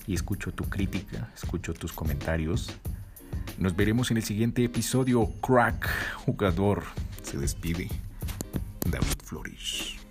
y 0.07 0.15
escucho 0.15 0.53
tu 0.53 0.65
crítica, 0.65 1.31
escucho 1.35 1.75
tus 1.75 1.93
comentarios. 1.93 2.73
Nos 3.59 3.75
veremos 3.75 4.11
en 4.11 4.19
el 4.19 4.23
siguiente 4.23 4.65
episodio. 4.65 5.27
Crack, 5.41 5.89
jugador, 6.25 6.85
se 7.23 7.39
despide. 7.39 7.89
David 8.85 9.17
Flores. 9.25 10.06